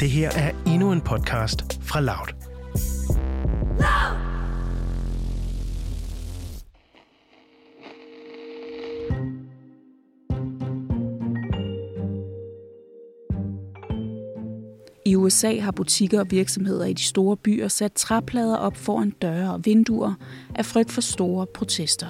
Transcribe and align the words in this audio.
Det 0.00 0.10
her 0.10 0.30
er 0.30 0.50
endnu 0.66 0.92
en 0.92 1.00
podcast 1.00 1.80
fra 1.82 2.00
Loud. 2.00 2.28
I 15.06 15.16
USA 15.16 15.60
har 15.60 15.70
butikker 15.70 16.20
og 16.20 16.26
virksomheder 16.30 16.84
i 16.84 16.92
de 16.92 17.02
store 17.02 17.36
byer 17.36 17.68
sat 17.68 17.92
træplader 17.92 18.56
op 18.56 18.76
foran 18.76 19.10
døre 19.10 19.52
og 19.52 19.60
vinduer 19.64 20.14
af 20.54 20.66
frygt 20.66 20.92
for 20.92 21.00
store 21.00 21.46
protester. 21.46 22.08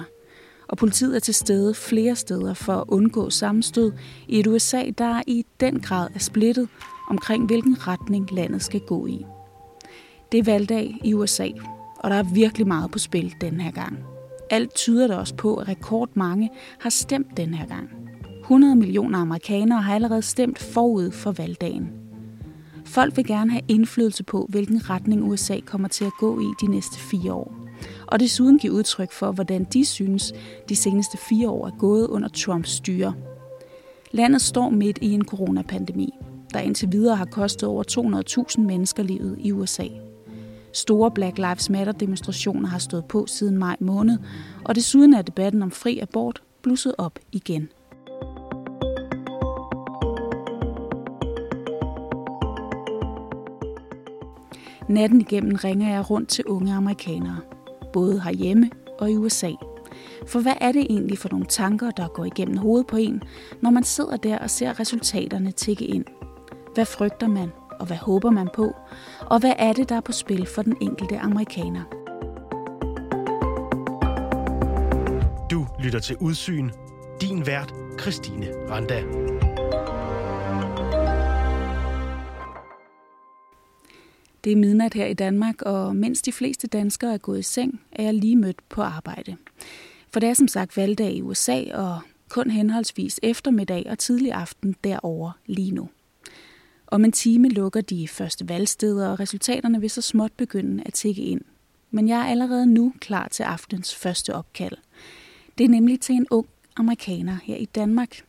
Og 0.67 0.77
politiet 0.77 1.15
er 1.15 1.19
til 1.19 1.33
stede 1.33 1.73
flere 1.73 2.15
steder 2.15 2.53
for 2.53 2.73
at 2.73 2.83
undgå 2.87 3.29
sammenstød 3.29 3.91
i 4.27 4.39
et 4.39 4.47
USA, 4.47 4.83
der 4.97 5.21
i 5.27 5.45
den 5.59 5.79
grad 5.79 6.09
er 6.15 6.19
splittet 6.19 6.67
omkring, 7.09 7.45
hvilken 7.45 7.87
retning 7.87 8.31
landet 8.31 8.63
skal 8.63 8.79
gå 8.79 9.07
i. 9.07 9.25
Det 10.31 10.37
er 10.37 10.43
valgdag 10.43 10.99
i 11.03 11.13
USA, 11.13 11.47
og 11.99 12.09
der 12.09 12.15
er 12.15 12.33
virkelig 12.33 12.67
meget 12.67 12.91
på 12.91 12.99
spil 12.99 13.33
den 13.41 13.59
her 13.59 13.71
gang. 13.71 13.97
Alt 14.49 14.75
tyder 14.75 15.07
det 15.07 15.17
også 15.17 15.35
på, 15.35 15.55
at 15.55 15.67
rekordmange 15.67 16.49
har 16.79 16.89
stemt 16.89 17.37
den 17.37 17.53
her 17.53 17.65
gang. 17.65 17.89
100 18.41 18.75
millioner 18.75 19.19
amerikanere 19.19 19.81
har 19.81 19.95
allerede 19.95 20.21
stemt 20.21 20.59
forud 20.59 21.11
for 21.11 21.31
valgdagen. 21.31 21.89
Folk 22.85 23.17
vil 23.17 23.25
gerne 23.25 23.51
have 23.51 23.63
indflydelse 23.67 24.23
på, 24.23 24.45
hvilken 24.49 24.89
retning 24.89 25.23
USA 25.23 25.59
kommer 25.65 25.87
til 25.87 26.05
at 26.05 26.11
gå 26.19 26.39
i 26.39 26.45
de 26.61 26.67
næste 26.67 26.99
fire 26.99 27.33
år. 27.33 27.53
Og 28.07 28.19
desuden 28.19 28.59
give 28.59 28.73
udtryk 28.73 29.11
for, 29.11 29.31
hvordan 29.31 29.63
de 29.63 29.85
synes, 29.85 30.33
de 30.69 30.75
seneste 30.75 31.17
fire 31.17 31.49
år 31.49 31.67
er 31.67 31.71
gået 31.79 32.07
under 32.07 32.29
Trumps 32.29 32.69
styre. 32.69 33.13
Landet 34.11 34.41
står 34.41 34.69
midt 34.69 34.99
i 35.01 35.11
en 35.11 35.25
coronapandemi, 35.25 36.09
der 36.53 36.59
indtil 36.59 36.91
videre 36.91 37.15
har 37.15 37.25
kostet 37.25 37.69
over 37.69 37.83
200.000 38.57 38.61
mennesker 38.61 39.03
livet 39.03 39.37
i 39.39 39.51
USA. 39.51 39.87
Store 40.73 41.11
Black 41.11 41.37
Lives 41.37 41.69
Matter 41.69 41.93
demonstrationer 41.93 42.67
har 42.67 42.79
stået 42.79 43.05
på 43.05 43.25
siden 43.27 43.57
maj 43.57 43.75
måned, 43.79 44.17
og 44.65 44.75
desuden 44.75 45.13
er 45.13 45.21
debatten 45.21 45.61
om 45.63 45.71
fri 45.71 45.99
abort 45.99 46.41
blusset 46.61 46.95
op 46.97 47.19
igen. 47.31 47.69
Natten 54.89 55.21
igennem 55.21 55.55
ringer 55.55 55.89
jeg 55.89 56.09
rundt 56.09 56.29
til 56.29 56.45
unge 56.45 56.73
amerikanere, 56.73 57.37
både 57.93 58.21
herhjemme 58.21 58.69
og 58.99 59.11
i 59.11 59.17
USA. 59.17 59.51
For 60.27 60.39
hvad 60.39 60.53
er 60.61 60.71
det 60.71 60.87
egentlig 60.89 61.17
for 61.17 61.29
nogle 61.31 61.45
tanker, 61.45 61.91
der 61.91 62.07
går 62.07 62.25
igennem 62.25 62.57
hovedet 62.57 62.87
på 62.87 62.95
en, 62.95 63.21
når 63.61 63.69
man 63.69 63.83
sidder 63.83 64.17
der 64.17 64.37
og 64.37 64.49
ser 64.49 64.79
resultaterne 64.79 65.51
tikke 65.51 65.85
ind? 65.85 66.05
Hvad 66.73 66.85
frygter 66.85 67.27
man, 67.27 67.51
og 67.79 67.85
hvad 67.85 67.97
håber 67.97 68.29
man 68.29 68.49
på? 68.55 68.75
Og 69.21 69.39
hvad 69.39 69.53
er 69.59 69.73
det, 69.73 69.89
der 69.89 69.95
er 69.95 70.01
på 70.01 70.11
spil 70.11 70.45
for 70.45 70.61
den 70.61 70.77
enkelte 70.81 71.19
amerikaner? 71.19 71.83
Du 75.51 75.67
lytter 75.83 75.99
til 75.99 76.17
Udsyn. 76.17 76.69
Din 77.21 77.45
vært, 77.45 77.73
Christine 78.01 78.47
Randa. 78.69 79.03
Det 84.43 84.51
er 84.51 84.55
midnat 84.55 84.93
her 84.93 85.05
i 85.05 85.13
Danmark, 85.13 85.61
og 85.61 85.95
mens 85.95 86.21
de 86.21 86.31
fleste 86.31 86.67
danskere 86.67 87.13
er 87.13 87.17
gået 87.17 87.39
i 87.39 87.43
seng, 87.43 87.81
er 87.91 88.03
jeg 88.03 88.13
lige 88.13 88.35
mødt 88.35 88.69
på 88.69 88.81
arbejde. 88.81 89.35
For 90.13 90.19
det 90.19 90.29
er 90.29 90.33
som 90.33 90.47
sagt 90.47 90.77
valgdag 90.77 91.13
i 91.13 91.21
USA, 91.21 91.63
og 91.73 91.99
kun 92.29 92.49
henholdsvis 92.49 93.19
eftermiddag 93.23 93.85
og 93.89 93.99
tidlig 93.99 94.31
aften 94.31 94.75
derover 94.83 95.31
lige 95.45 95.71
nu. 95.71 95.89
Om 96.91 97.05
en 97.05 97.11
time 97.11 97.49
lukker 97.49 97.81
de 97.81 98.07
første 98.07 98.49
valgsteder, 98.49 99.09
og 99.09 99.19
resultaterne 99.19 99.81
vil 99.81 99.89
så 99.89 100.01
småt 100.01 100.31
begynde 100.31 100.83
at 100.85 100.93
tikke 100.93 101.21
ind. 101.21 101.41
Men 101.91 102.07
jeg 102.07 102.19
er 102.19 102.25
allerede 102.25 102.65
nu 102.65 102.93
klar 102.99 103.27
til 103.27 103.43
aftens 103.43 103.95
første 103.95 104.35
opkald. 104.35 104.77
Det 105.57 105.63
er 105.63 105.69
nemlig 105.69 106.01
til 106.01 106.15
en 106.15 106.27
ung 106.31 106.47
amerikaner 106.75 107.37
her 107.43 107.55
i 107.55 107.65
Danmark. 107.65 108.25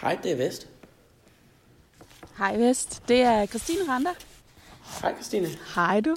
Hej, 0.00 0.18
det 0.22 0.32
er 0.32 0.36
Vest. 0.36 0.68
Hej 2.38 2.56
Vest, 2.56 3.02
det 3.08 3.22
er 3.22 3.46
Christine 3.46 3.88
Randa. 3.88 4.10
Hej, 5.00 5.14
Christine. 5.14 5.48
Hej 5.74 6.00
du. 6.00 6.16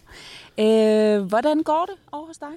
Øh, 0.59 1.21
hvordan 1.21 1.63
går 1.63 1.85
det 1.85 1.95
over 2.11 2.25
hos 2.25 2.37
dig? 2.37 2.51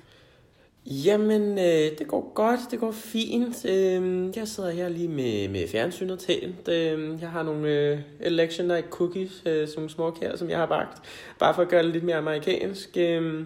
Jamen, 0.91 1.59
øh, 1.59 1.99
det 1.99 2.07
går 2.09 2.33
godt, 2.35 2.61
det 2.71 2.81
går 2.81 2.91
fint. 2.93 3.65
Øh, 3.65 4.37
jeg 4.37 4.49
sidder 4.49 4.71
her 4.71 4.89
lige 4.89 5.09
med, 5.09 5.49
med 5.49 5.69
fjernsynet 5.69 6.19
tændt. 6.19 6.69
Øh, 6.69 7.21
jeg 7.21 7.31
har 7.31 7.43
nogle 7.43 7.69
øh, 7.69 8.01
election 8.21 8.67
night 8.67 8.91
cookies, 8.91 9.43
øh, 9.47 9.69
som 9.69 9.89
små 9.89 10.17
her, 10.21 10.37
som 10.37 10.51
jeg 10.51 10.59
har 10.59 10.67
bagt. 10.67 11.03
Bare 11.39 11.55
for 11.55 11.63
at 11.63 11.69
gøre 11.69 11.83
det 11.83 11.93
lidt 11.93 12.05
mere 12.05 12.17
amerikansk. 12.17 12.97
Øh, 12.97 13.45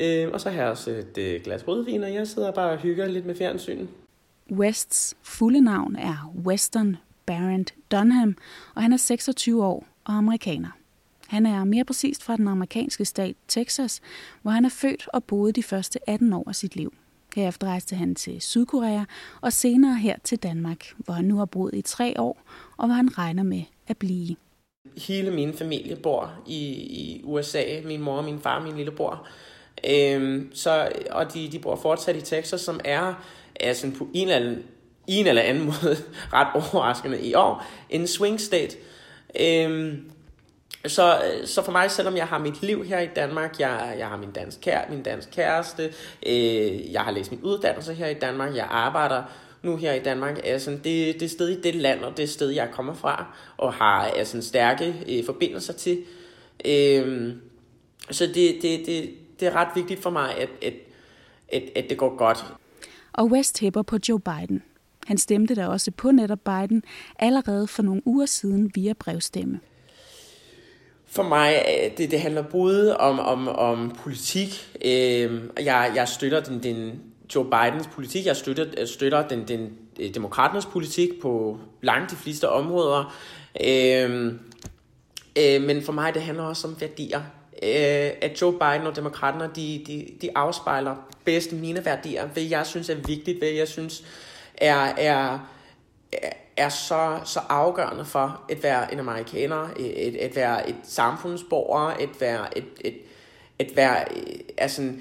øh, 0.00 0.28
og 0.32 0.40
så 0.40 0.50
har 0.50 0.62
jeg 0.62 0.70
også 0.70 0.90
et 0.90 1.18
øh, 1.18 1.40
glas 1.44 1.68
rødvin, 1.68 2.04
og 2.04 2.14
jeg 2.14 2.28
sidder 2.28 2.52
bare 2.52 2.70
og 2.70 2.78
hygger 2.78 3.06
lidt 3.06 3.26
med 3.26 3.34
fjernsynet. 3.34 3.88
Wests 4.50 5.16
fulde 5.22 5.60
navn 5.60 5.96
er 5.96 6.34
Weston 6.46 6.96
Barrett 7.26 7.74
Dunham, 7.92 8.36
og 8.74 8.82
han 8.82 8.92
er 8.92 8.96
26 8.96 9.64
år 9.64 9.86
og 10.04 10.12
amerikaner. 10.12 10.70
Han 11.28 11.46
er 11.46 11.64
mere 11.64 11.84
præcist 11.84 12.24
fra 12.24 12.36
den 12.36 12.48
amerikanske 12.48 13.04
stat 13.04 13.36
Texas, 13.48 14.00
hvor 14.42 14.50
han 14.50 14.64
er 14.64 14.68
født 14.68 15.08
og 15.12 15.24
boede 15.24 15.52
de 15.52 15.62
første 15.62 15.98
18 16.10 16.32
år 16.32 16.44
af 16.48 16.54
sit 16.54 16.76
liv. 16.76 16.92
Herefter 17.36 17.66
rejste 17.66 17.96
han 17.96 18.14
til 18.14 18.40
Sydkorea 18.40 19.04
og 19.40 19.52
senere 19.52 19.94
her 19.96 20.16
til 20.24 20.38
Danmark, 20.38 20.94
hvor 20.96 21.14
han 21.14 21.24
nu 21.24 21.36
har 21.36 21.44
boet 21.44 21.74
i 21.74 21.82
tre 21.82 22.14
år, 22.18 22.42
og 22.76 22.86
hvor 22.86 22.94
han 22.94 23.18
regner 23.18 23.42
med 23.42 23.62
at 23.88 23.96
blive. 23.96 24.36
Hele 24.96 25.30
min 25.30 25.54
familie 25.54 25.96
bor 25.96 26.32
i, 26.46 26.58
i 26.74 27.20
USA. 27.24 27.62
Min 27.84 28.00
mor, 28.00 28.22
min 28.22 28.40
far, 28.40 28.62
min 28.62 28.76
lillebror. 28.76 29.26
Øhm, 29.90 30.50
så, 30.54 30.92
og 31.10 31.34
de, 31.34 31.48
de 31.52 31.58
bor 31.58 31.76
fortsat 31.76 32.16
i 32.16 32.20
Texas, 32.20 32.60
som 32.60 32.80
er 32.84 33.14
altså 33.60 33.90
på 33.98 34.08
en 34.14 34.28
eller 34.28 34.36
anden, 34.36 34.62
en 35.06 35.26
eller 35.26 35.42
anden 35.42 35.64
måde 35.64 35.96
ret 36.32 36.48
overraskende 36.54 37.20
i 37.20 37.34
år 37.34 37.66
en 37.90 38.06
swing 38.06 38.40
state. 38.40 38.76
Øhm, 39.40 40.10
så, 40.86 41.22
øh, 41.24 41.46
så 41.46 41.62
for 41.64 41.72
mig, 41.72 41.90
selvom 41.90 42.16
jeg 42.16 42.26
har 42.26 42.38
mit 42.38 42.62
liv 42.62 42.84
her 42.84 43.00
i 43.00 43.08
Danmark, 43.16 43.60
jeg, 43.60 43.94
jeg 43.98 44.08
har 44.08 44.16
min 44.16 44.30
dansk, 44.30 44.60
kære, 44.60 44.84
min 44.90 45.02
dansk 45.02 45.30
kæreste, 45.30 45.92
øh, 46.26 46.92
jeg 46.92 47.00
har 47.00 47.10
læst 47.10 47.30
min 47.30 47.40
uddannelse 47.42 47.94
her 47.94 48.06
i 48.06 48.14
Danmark, 48.14 48.56
jeg 48.56 48.66
arbejder 48.70 49.22
nu 49.62 49.76
her 49.76 49.92
i 49.92 49.98
Danmark, 49.98 50.40
altså 50.44 50.78
det, 50.84 51.20
det 51.20 51.30
sted 51.30 51.48
i 51.48 51.60
det 51.60 51.74
land, 51.74 52.00
og 52.00 52.16
det 52.16 52.30
sted, 52.30 52.50
jeg 52.50 52.68
kommer 52.72 52.94
fra, 52.94 53.26
og 53.56 53.72
har 53.72 54.04
altså, 54.04 54.42
stærke 54.42 54.94
øh, 55.08 55.24
forbindelser 55.24 55.72
til. 55.72 56.04
Øh, 56.64 57.32
så 58.10 58.26
det, 58.26 58.58
det, 58.62 58.86
det, 58.86 59.10
det 59.40 59.48
er 59.48 59.56
ret 59.56 59.68
vigtigt 59.74 60.02
for 60.02 60.10
mig, 60.10 60.36
at, 60.36 60.48
at, 60.62 60.74
at, 61.52 61.62
at 61.76 61.84
det 61.90 61.98
går 61.98 62.16
godt. 62.16 62.44
Og 63.12 63.26
West 63.26 63.60
hæpper 63.60 63.82
på 63.82 63.98
Joe 64.08 64.20
Biden. 64.20 64.62
Han 65.06 65.18
stemte 65.18 65.54
da 65.54 65.66
også 65.66 65.90
på 65.90 66.10
netop 66.10 66.38
Biden 66.44 66.82
allerede 67.18 67.66
for 67.66 67.82
nogle 67.82 68.02
uger 68.04 68.26
siden 68.26 68.70
via 68.74 68.92
brevstemme. 68.92 69.60
For 71.14 71.22
mig, 71.22 71.64
øh, 71.68 71.98
det, 71.98 72.10
det 72.10 72.20
handler 72.20 72.42
både 72.42 72.96
om, 72.96 73.20
om, 73.20 73.48
om 73.48 73.96
politik. 74.02 74.78
Øh, 74.84 75.42
jeg, 75.60 75.92
jeg 75.94 76.08
støtter 76.08 76.40
den, 76.40 76.62
den 76.62 77.02
Joe 77.34 77.44
Bidens 77.44 77.86
politik. 77.86 78.26
Jeg 78.26 78.36
støtter, 78.36 78.66
øh, 78.78 78.86
støtter 78.86 79.28
den, 79.28 79.48
den 79.48 79.72
øh, 80.00 80.14
demokraternes 80.14 80.66
politik 80.66 81.08
på 81.22 81.58
langt 81.82 82.10
de 82.10 82.16
fleste 82.16 82.48
områder. 82.48 83.14
Øh, 83.64 84.32
øh, 85.38 85.62
men 85.62 85.82
for 85.82 85.92
mig, 85.92 86.14
det 86.14 86.22
handler 86.22 86.44
også 86.44 86.68
om 86.68 86.80
værdier. 86.80 87.20
Øh, 87.62 88.10
at 88.22 88.42
Joe 88.42 88.52
Biden 88.52 88.86
og 88.86 88.96
demokraterne, 88.96 89.50
de, 89.56 89.84
de, 89.86 90.06
de 90.22 90.30
afspejler 90.34 90.96
bedst 91.24 91.52
mine 91.52 91.84
værdier. 91.84 92.26
Hvad 92.26 92.42
jeg 92.42 92.66
synes 92.66 92.88
er 92.88 92.96
vigtigt, 93.06 93.38
hvad 93.38 93.48
jeg 93.48 93.68
synes 93.68 94.04
er, 94.54 94.92
er, 94.96 95.38
er 96.56 96.68
så, 96.68 97.20
så 97.24 97.40
afgørende 97.48 98.04
for 98.04 98.44
at 98.48 98.62
være 98.62 98.92
en 98.92 98.98
amerikaner, 98.98 99.56
at, 99.56 100.16
at 100.16 100.36
være 100.36 100.68
et 100.68 100.76
samfundsborger, 100.82 101.80
at 101.80 102.20
være 102.20 102.58
et, 102.58 102.64
et, 102.84 102.94
at 103.58 103.72
være, 103.76 104.04
altså, 104.58 104.92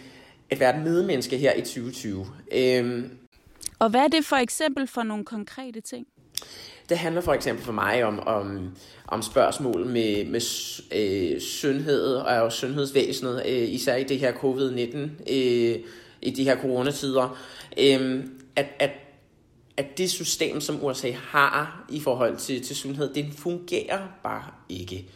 at 0.49 0.59
være 0.59 0.77
et 0.77 0.83
medmenneske 0.83 1.37
her 1.37 1.53
i 1.53 1.61
2020. 1.61 2.25
Øhm, 2.51 3.17
og 3.79 3.89
hvad 3.89 4.01
er 4.01 4.07
det 4.07 4.25
for 4.25 4.35
eksempel 4.35 4.87
for 4.87 5.03
nogle 5.03 5.25
konkrete 5.25 5.81
ting? 5.81 6.07
Det 6.89 6.97
handler 6.97 7.21
for 7.21 7.33
eksempel 7.33 7.65
for 7.65 7.71
mig 7.71 8.03
om, 8.03 8.19
om, 8.27 8.75
om 9.07 9.21
spørgsmål 9.21 9.85
med, 9.85 10.25
med 10.25 10.41
øh, 10.91 11.41
sundhed 11.41 12.15
og 12.15 12.51
sundhedsvæsenet, 12.51 13.43
øh, 13.45 13.69
især 13.73 13.95
i 13.95 14.03
det 14.03 14.19
her 14.19 14.31
covid-19, 14.33 14.97
øh, 15.33 15.79
i 16.21 16.29
de 16.35 16.43
her 16.43 16.61
coronatider. 16.61 17.37
Øh, 17.79 18.23
at, 18.55 18.65
at 18.79 18.91
at 19.77 19.97
det 19.97 20.11
system, 20.11 20.61
som 20.61 20.85
USA 20.85 21.11
har 21.11 21.85
i 21.89 21.99
forhold 21.99 22.37
til, 22.37 22.65
til 22.65 22.75
sundhed, 22.75 23.13
det 23.13 23.25
fungerer 23.37 23.99
bare 24.23 24.43
ikke. 24.69 25.07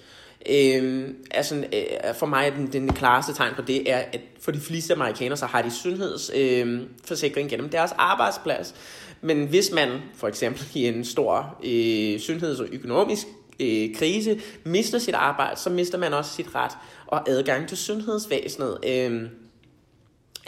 Øhm, 0.50 1.16
altså, 1.32 1.56
øh, 1.56 2.16
for 2.16 2.26
mig 2.26 2.48
er 2.48 2.56
den, 2.56 2.74
den 2.74 2.94
klareste 2.94 3.34
tegn 3.34 3.56
på 3.56 3.62
det, 3.62 3.92
er, 3.92 3.98
at 3.98 4.20
for 4.42 4.52
de 4.52 4.60
fleste 4.60 4.94
amerikanere, 4.94 5.38
så 5.38 5.46
har 5.46 5.62
de 5.62 5.72
sundhedsforsikring 5.72 7.46
øh, 7.46 7.52
gennem 7.52 7.70
deres 7.70 7.92
arbejdsplads. 7.98 8.76
Men 9.22 9.48
hvis 9.48 9.72
man 9.72 9.90
for 10.16 10.28
eksempel 10.28 10.68
i 10.74 10.88
en 10.88 11.06
stor 11.06 11.60
øh, 11.64 12.20
sundheds- 12.20 12.60
og 12.60 12.68
økonomisk 12.72 13.28
øh, 13.60 13.96
krise 13.96 14.42
mister 14.64 15.00
sit 15.00 15.16
arbejde, 15.16 15.60
så 15.60 15.70
mister 15.70 15.98
man 15.98 16.14
også 16.14 16.34
sit 16.34 16.56
ret 16.56 16.72
og 17.08 17.30
adgang 17.30 17.68
til 17.68 17.78
sundhedsvæsenet. 17.78 18.78
Øh, 18.88 19.24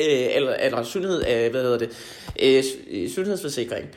øh, 0.01 0.35
eller, 0.35 0.53
eller 0.53 0.83
sundhed, 0.83 1.27
øh, 1.27 1.51
hvad 1.51 1.63
hedder 1.63 1.77
det, 1.77 1.89
øh, 2.41 2.63
øh 2.91 3.09
sundhedsforsikring. 3.09 3.89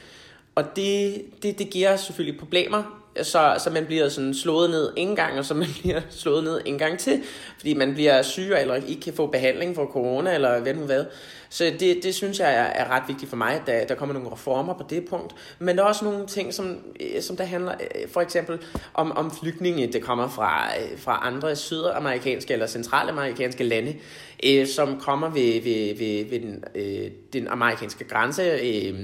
Og 0.55 0.65
det, 0.77 1.25
det, 1.43 1.59
det 1.59 1.71
giver 1.71 1.97
selvfølgelig 1.97 2.41
problemer, 2.41 3.02
så, 3.23 3.55
så 3.65 3.71
man 3.71 3.87
bliver 3.87 4.09
sådan 4.09 4.35
slået 4.35 4.71
ned 4.71 4.93
en 4.97 5.17
gang, 5.17 5.39
og 5.39 5.45
så 5.45 5.55
man 5.55 5.69
bliver 5.81 6.01
slået 6.11 6.45
ned 6.45 6.61
en 6.65 6.79
gang 6.79 6.99
til, 6.99 7.23
fordi 7.59 7.75
man 7.75 7.95
bliver 7.95 8.23
syg, 8.23 8.53
eller 8.61 8.75
ikke 8.75 9.01
kan 9.01 9.15
få 9.15 9.27
behandling 9.27 9.75
for 9.75 9.87
corona, 9.87 10.35
eller 10.35 10.61
hvad 10.61 10.75
nu 10.75 10.81
hvad. 10.81 11.05
Så 11.49 11.73
det, 11.81 12.03
det 12.03 12.15
synes 12.15 12.39
jeg 12.39 12.55
er, 12.55 12.63
er 12.63 12.91
ret 12.91 13.03
vigtigt 13.09 13.29
for 13.29 13.37
mig, 13.37 13.55
at 13.55 13.63
der, 13.67 13.87
der 13.87 13.95
kommer 13.95 14.13
nogle 14.13 14.33
reformer 14.33 14.75
på 14.75 14.85
det 14.91 15.05
punkt. 15.05 15.35
Men 15.59 15.77
der 15.77 15.83
er 15.83 15.89
også 15.89 16.05
nogle 16.05 16.27
ting, 16.27 16.55
som, 16.55 16.79
øh, 17.01 17.23
som 17.23 17.37
der 17.37 17.45
handler 17.45 17.73
øh, 17.73 18.09
for 18.09 18.21
eksempel 18.21 18.59
om, 18.95 19.13
om 19.13 19.31
flygtninge, 19.31 19.93
der 19.93 20.01
kommer 20.01 20.29
fra, 20.29 20.67
øh, 20.67 20.99
fra 20.99 21.21
andre 21.23 21.57
sydamerikanske 21.57 22.53
eller 22.53 22.67
centralamerikanske 22.67 23.65
lande, 23.65 23.97
øh, 24.45 24.67
som 24.67 25.01
kommer 25.01 25.29
ved, 25.29 25.63
ved, 25.63 25.99
ved, 25.99 26.31
ved 26.31 26.41
den, 26.41 26.65
øh, 26.75 27.11
den 27.33 27.49
amerikanske 27.49 28.05
grænse, 28.05 28.43
øh, 28.43 28.95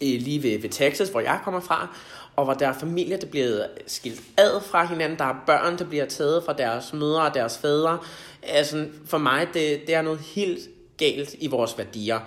lige 0.00 0.42
ved, 0.42 0.60
ved 0.60 0.70
Texas, 0.70 1.08
hvor 1.08 1.20
jeg 1.20 1.40
kommer 1.44 1.60
fra, 1.60 1.96
og 2.38 2.44
hvor 2.44 2.54
der 2.54 2.68
er 2.68 2.72
familier, 2.72 3.16
der 3.16 3.26
bliver 3.26 3.66
skilt 3.86 4.22
ad 4.36 4.60
fra 4.60 4.84
hinanden, 4.84 5.18
der 5.18 5.24
er 5.24 5.42
børn, 5.46 5.78
der 5.78 5.84
bliver 5.84 6.06
taget 6.06 6.44
fra 6.44 6.52
deres 6.52 6.92
mødre 6.92 7.22
og 7.22 7.34
deres 7.34 7.58
fædre. 7.58 7.98
Altså, 8.42 8.86
for 9.04 9.18
mig, 9.18 9.48
det, 9.54 9.80
det 9.86 9.94
er 9.94 10.02
noget 10.02 10.20
helt 10.20 10.68
galt 10.96 11.36
i 11.38 11.46
vores 11.46 11.78
værdier, 11.78 12.20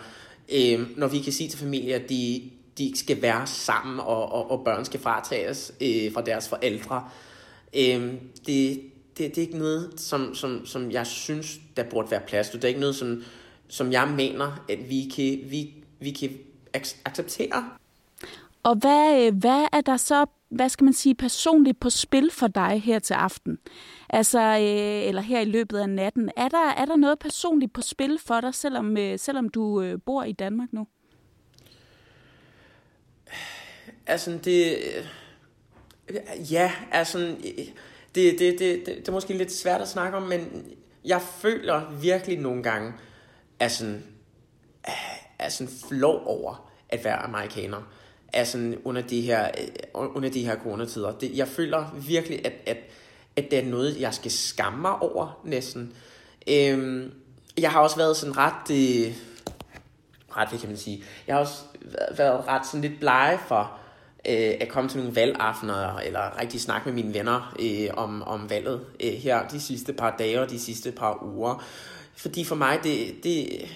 øh, 0.53 0.97
når 0.97 1.07
vi 1.07 1.19
kan 1.19 1.33
sige 1.33 1.49
til 1.49 1.59
familier, 1.59 1.95
at 1.95 2.09
de, 2.09 2.49
de 2.77 2.91
skal 2.95 3.21
være 3.21 3.47
sammen, 3.47 3.99
og, 3.99 4.31
og, 4.31 4.51
og 4.51 4.63
børn 4.65 4.85
skal 4.85 4.99
fratages 4.99 5.73
øh, 5.81 6.13
fra 6.13 6.21
deres 6.21 6.49
forældre. 6.49 7.09
Øh, 7.73 8.13
det, 8.45 8.81
det, 9.17 9.17
det 9.17 9.37
er 9.37 9.41
ikke 9.41 9.57
noget, 9.57 9.93
som, 9.97 10.35
som, 10.35 10.65
som 10.65 10.91
jeg 10.91 11.07
synes, 11.07 11.59
der 11.77 11.83
burde 11.83 12.11
være 12.11 12.21
plads 12.27 12.49
til. 12.49 12.61
Det 12.61 12.63
er 12.63 12.69
ikke 12.69 12.79
noget, 12.79 12.95
som, 12.95 13.23
som 13.67 13.91
jeg 13.91 14.07
mener, 14.07 14.65
at 14.69 14.89
vi 14.89 15.11
kan, 15.15 15.51
vi, 15.51 15.73
vi 15.99 16.11
kan 16.11 16.29
acceptere. 17.05 17.80
Og 18.63 18.75
hvad, 18.75 19.25
øh, 19.25 19.37
hvad 19.37 19.67
er 19.73 19.81
der 19.81 19.97
så, 19.97 20.25
hvad 20.49 20.69
skal 20.69 20.83
man 20.83 20.93
sige, 20.93 21.15
personligt 21.15 21.79
på 21.79 21.89
spil 21.89 22.31
for 22.33 22.47
dig 22.47 22.81
her 22.81 22.99
til 22.99 23.13
aften? 23.13 23.57
Altså, 24.09 24.39
øh, 24.39 25.07
eller 25.07 25.21
her 25.21 25.39
i 25.39 25.45
løbet 25.45 25.77
af 25.77 25.89
natten. 25.89 26.31
Er 26.37 26.47
der, 26.47 26.69
er 26.69 26.85
der 26.85 26.95
noget 26.95 27.19
personligt 27.19 27.73
på 27.73 27.81
spil 27.81 28.19
for 28.25 28.41
dig, 28.41 28.55
selvom, 28.55 28.97
øh, 28.97 29.19
selvom 29.19 29.49
du 29.49 29.81
øh, 29.81 29.99
bor 30.05 30.23
i 30.23 30.31
Danmark 30.31 30.73
nu? 30.73 30.87
Altså, 34.07 34.39
det... 34.43 34.77
Øh, 34.77 36.51
ja, 36.51 36.71
altså... 36.91 37.35
Det, 38.15 38.39
det, 38.39 38.59
det, 38.59 38.59
det, 38.59 38.85
det 38.85 39.07
er 39.07 39.11
måske 39.11 39.33
lidt 39.33 39.51
svært 39.51 39.81
at 39.81 39.87
snakke 39.87 40.17
om, 40.17 40.23
men 40.23 40.65
jeg 41.05 41.21
føler 41.21 41.91
virkelig 42.01 42.39
nogle 42.39 42.63
gange, 42.63 42.93
at 43.59 43.71
sådan, 43.71 44.03
er 45.39 45.49
sådan 45.49 45.73
flov 45.89 46.21
over 46.25 46.71
at 46.89 47.03
være 47.03 47.15
amerikaner 47.15 47.81
er 48.33 48.43
sådan 48.43 48.77
under 48.83 49.01
de 49.01 49.21
her, 49.21 49.43
øh, 49.43 49.67
under 49.93 50.29
de 50.29 50.45
her 50.45 50.55
coronatider. 50.55 51.11
Det, 51.11 51.37
jeg 51.37 51.47
føler 51.47 51.95
virkelig, 52.07 52.45
at, 52.45 52.53
at, 52.65 52.77
at 53.35 53.51
det 53.51 53.59
er 53.59 53.65
noget, 53.65 53.99
jeg 53.99 54.13
skal 54.13 54.31
skamme 54.31 54.81
mig 54.81 55.01
over 55.01 55.41
næsten. 55.43 55.93
Øhm, 56.47 57.11
jeg 57.57 57.71
har 57.71 57.79
også 57.79 57.97
været 57.97 58.17
sådan 58.17 58.37
ret, 58.37 58.71
øh, 58.71 59.13
ret, 60.37 60.49
hvad 60.49 60.59
kan 60.59 60.69
man 60.69 60.77
sige, 60.77 61.03
jeg 61.27 61.35
har 61.35 61.39
også 61.41 61.61
været 62.17 62.47
ret 62.47 62.67
sådan 62.67 62.81
lidt 62.81 62.99
blege 62.99 63.39
for, 63.47 63.71
øh, 64.29 64.53
at 64.61 64.69
komme 64.69 64.89
til 64.89 64.99
nogle 64.99 65.15
valgaftener, 65.15 65.97
eller 65.97 66.41
rigtig 66.41 66.61
snakke 66.61 66.89
med 66.89 67.03
mine 67.03 67.13
venner 67.13 67.55
øh, 67.59 67.89
om, 67.93 68.23
om 68.23 68.49
valget 68.49 68.81
øh, 68.99 69.13
her 69.13 69.47
de 69.47 69.61
sidste 69.61 69.93
par 69.93 70.15
dage 70.19 70.41
og 70.41 70.49
de 70.49 70.59
sidste 70.59 70.91
par 70.91 71.23
uger. 71.23 71.63
Fordi 72.15 72.43
for 72.43 72.55
mig, 72.55 72.79
det, 72.83 73.23
det, 73.23 73.67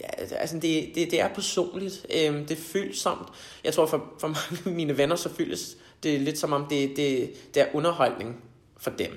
ja, 0.00 0.36
altså 0.36 0.58
det, 0.58 0.90
det, 0.94 1.10
det 1.10 1.20
er 1.20 1.28
personligt, 1.28 2.06
øhm, 2.14 2.46
det 2.46 2.58
er 2.58 2.62
følsomt. 2.62 3.28
Jeg 3.64 3.74
tror 3.74 3.86
for, 3.86 4.12
for 4.20 4.28
mange 4.28 4.62
af 4.66 4.72
mine 4.72 4.98
venner, 4.98 5.16
så 5.16 5.34
føles 5.34 5.76
det 6.02 6.20
lidt 6.20 6.38
som 6.38 6.52
om, 6.52 6.66
det, 6.70 6.96
det, 6.96 7.30
det 7.54 7.62
er 7.62 7.66
underholdning 7.72 8.44
for 8.76 8.90
dem. 8.90 9.12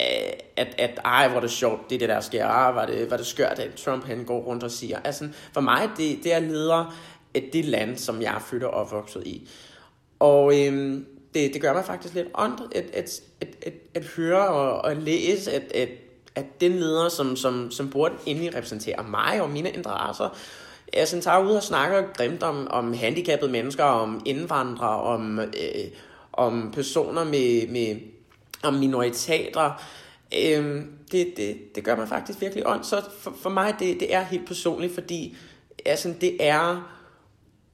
Øh, 0.00 0.32
at, 0.56 0.74
at 0.78 1.00
ej, 1.04 1.28
hvor 1.28 1.40
det 1.40 1.50
sjovt, 1.50 1.90
det 1.90 1.94
er 1.94 1.98
det, 1.98 2.08
der 2.08 2.20
sker. 2.20 2.46
Ej, 2.46 2.72
var 2.72 2.86
det, 2.86 3.10
var 3.10 3.16
det 3.16 3.26
skørt, 3.26 3.58
at 3.58 3.74
Trump 3.74 4.04
han 4.04 4.24
går 4.24 4.40
rundt 4.40 4.62
og 4.62 4.70
siger. 4.70 4.98
Altså, 5.04 5.28
for 5.52 5.60
mig, 5.60 5.90
det, 5.96 6.18
det 6.24 6.34
er 6.34 6.38
leder 6.38 6.96
af 7.34 7.48
det 7.52 7.64
land, 7.64 7.96
som 7.96 8.22
jeg 8.22 8.34
er 8.34 8.40
født 8.40 8.62
og 8.62 8.70
opvokset 8.70 9.26
i. 9.26 9.48
Og 10.18 10.60
øhm, 10.60 11.06
det, 11.34 11.54
det 11.54 11.62
gør 11.62 11.72
mig 11.72 11.84
faktisk 11.84 12.14
lidt 12.14 12.28
ondt 12.34 12.60
at, 12.74 12.90
at, 12.92 13.20
at, 13.40 13.48
at, 13.62 13.72
at 13.94 14.04
høre 14.04 14.48
og, 14.48 14.80
og 14.80 14.96
læse, 14.96 15.52
at, 15.52 15.72
at 15.72 15.88
at 16.34 16.60
den 16.60 16.72
leder, 16.72 17.08
som, 17.08 17.36
som, 17.36 17.70
som 17.70 17.90
burde 17.90 18.14
endelig 18.26 18.54
repræsentere 18.54 19.02
mig 19.02 19.42
og 19.42 19.50
mine 19.50 19.70
interesser, 19.70 20.28
jeg 20.94 21.08
sådan 21.08 21.22
tager 21.22 21.38
ud 21.38 21.50
og 21.50 21.62
snakker 21.62 22.02
grimt 22.16 22.42
om, 22.42 22.68
om 22.70 22.92
handicappede 22.92 23.52
mennesker, 23.52 23.84
om 23.84 24.22
indvandrere, 24.24 25.00
om, 25.00 25.38
øh, 25.38 25.46
om 26.32 26.70
personer 26.74 27.24
med, 27.24 27.68
med 27.68 27.96
om 28.62 28.74
minoriteter. 28.74 29.82
Øh, 30.36 30.82
det, 31.12 31.34
det, 31.36 31.74
det 31.74 31.84
gør 31.84 31.96
mig 31.96 32.08
faktisk 32.08 32.40
virkelig 32.40 32.68
ondt. 32.68 32.86
Så 32.86 33.02
for, 33.18 33.34
for 33.42 33.50
mig, 33.50 33.74
det, 33.78 34.00
det 34.00 34.14
er 34.14 34.22
helt 34.22 34.46
personligt, 34.46 34.94
fordi 34.94 35.36
altså, 35.86 36.14
det 36.20 36.36
er 36.40 36.94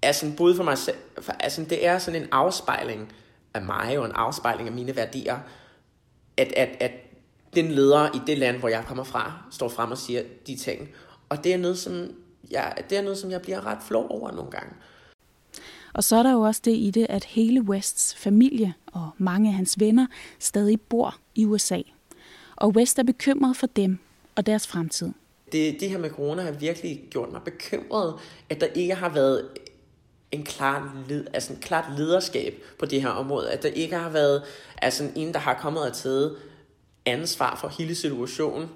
altså, 0.03 0.33
både 0.37 0.57
for 0.57 0.65
mig 0.65 0.79
selv, 0.79 0.97
for, 1.21 1.33
altså, 1.33 1.65
det 1.65 1.87
er 1.87 1.99
sådan 1.99 2.23
en 2.23 2.29
afspejling 2.33 3.13
af 3.55 3.63
mig, 3.63 3.99
og 3.99 4.07
en 4.07 4.13
afspejling 4.13 4.69
af 4.69 4.75
mine 4.75 4.97
værdier, 4.97 5.39
at, 6.37 6.53
at, 6.57 6.69
at 6.81 6.93
den 7.55 7.71
leder 7.71 8.17
i 8.17 8.21
det 8.27 8.39
land, 8.39 8.57
hvor 8.59 8.69
jeg 8.69 8.85
kommer 8.87 9.05
fra, 9.05 9.33
står 9.51 9.69
frem 9.69 9.91
og 9.91 9.99
siger 9.99 10.23
de 10.47 10.57
ting. 10.57 10.89
Og 11.29 11.45
det 11.45 11.55
er 11.55 11.59
noget, 11.59 11.79
som 11.79 12.11
jeg, 12.51 12.75
det 12.91 12.99
er 12.99 13.03
noget, 13.03 13.19
som 13.19 13.31
jeg 13.31 13.43
bliver 13.43 13.67
ret 13.67 13.79
flov 13.83 14.07
over 14.11 14.33
nogle 14.33 14.51
gange. 14.51 14.71
Og 15.95 16.05
så 16.05 16.17
er 16.17 16.23
der 16.23 16.33
jo 16.33 16.41
også 16.41 16.61
det 16.65 16.77
i 16.77 16.91
det, 16.91 17.07
at 17.09 17.25
hele 17.25 17.61
Wests 17.61 18.15
familie 18.15 18.75
og 18.87 19.11
mange 19.19 19.49
af 19.49 19.55
hans 19.55 19.81
venner 19.81 20.07
stadig 20.39 20.81
bor 20.81 21.17
i 21.35 21.45
USA. 21.47 21.81
Og 22.57 22.69
West 22.69 22.99
er 22.99 23.03
bekymret 23.03 23.57
for 23.57 23.67
dem 23.67 23.99
og 24.37 24.47
deres 24.47 24.67
fremtid. 24.67 25.09
Det, 25.53 25.81
det 25.81 25.91
her 25.91 25.99
med 25.99 26.11
corona 26.11 26.43
har 26.43 26.51
virkelig 26.51 27.03
gjort 27.11 27.33
mig 27.33 27.43
bekymret, 27.43 28.15
at 28.51 28.61
der 28.61 28.67
ikke 28.67 28.95
har 28.95 29.09
været 29.09 29.49
en 30.33 30.45
klar, 30.45 30.97
led, 31.09 31.27
altså 31.33 31.53
en 31.53 31.59
klart 31.61 31.99
lederskab 31.99 32.63
på 32.79 32.87
det 32.87 33.03
her 33.03 33.09
område. 33.09 33.51
At 33.51 33.63
der 33.63 33.69
ikke 33.69 33.97
har 33.97 34.09
været 34.11 34.43
altså 34.83 35.11
en, 35.17 35.33
der 35.33 35.39
har 35.39 35.55
kommet 35.55 35.83
og 35.83 35.93
taget 35.93 36.37
ansvar 37.07 37.57
for 37.57 37.69
hele 37.69 37.95
situationen, 37.95 38.69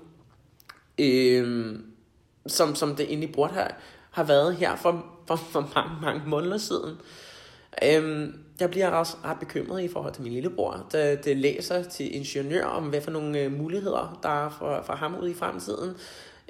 øh, 0.98 1.78
som, 2.46 2.74
som 2.74 2.96
det 2.96 3.06
egentlig 3.06 3.32
burde 3.32 3.52
have, 3.52 3.68
have 4.10 4.28
været 4.28 4.56
her 4.56 4.76
for, 4.76 5.06
for, 5.26 5.36
for 5.36 5.70
mange, 5.74 5.96
mange 6.02 6.22
måneder 6.26 6.58
siden. 6.58 6.96
Øh, 7.82 8.28
jeg 8.60 8.70
bliver 8.70 8.90
også 8.90 9.16
ret 9.24 9.38
bekymret 9.38 9.82
i 9.82 9.88
forhold 9.88 10.14
til 10.14 10.22
min 10.22 10.32
lillebror, 10.32 10.86
der, 10.92 11.16
der 11.16 11.34
læser 11.34 11.82
til 11.82 12.16
ingeniør 12.16 12.64
om, 12.64 12.84
hvad 12.84 13.00
for 13.00 13.10
nogle 13.10 13.40
øh, 13.40 13.52
muligheder, 13.52 14.18
der 14.22 14.46
er 14.46 14.50
for, 14.50 14.82
for 14.86 14.92
ham 14.92 15.16
ude 15.22 15.30
i 15.30 15.34
fremtiden. 15.34 15.96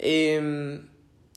Øh, 0.04 0.78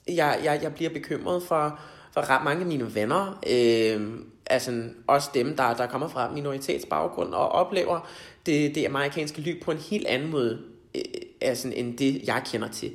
jeg, 0.08 0.40
jeg, 0.44 0.60
jeg 0.64 0.74
bliver 0.76 0.90
bekymret 0.90 1.44
for, 1.44 1.80
for 2.12 2.30
ret 2.30 2.44
mange 2.44 2.62
af 2.62 2.68
mine 2.68 2.96
venner, 2.96 3.40
øh, 3.50 4.20
altså 4.46 4.84
også 5.08 5.30
dem, 5.34 5.58
der, 5.58 5.74
der 5.74 5.88
kommer 5.88 6.08
fra 6.08 6.32
minoritetsbaggrund 6.32 7.34
og 7.34 7.50
oplever 7.50 8.10
det, 8.48 8.76
det 8.76 8.86
amerikanske 8.86 9.42
liv 9.42 9.60
på 9.60 9.72
en 9.72 9.78
helt 9.78 10.08
anden 10.08 10.32
måde, 10.32 10.60
øh, 10.96 11.02
altså, 11.42 11.72
end 11.76 11.98
det, 11.98 12.28
jeg 12.28 12.42
kender 12.52 12.68
til. 12.68 12.92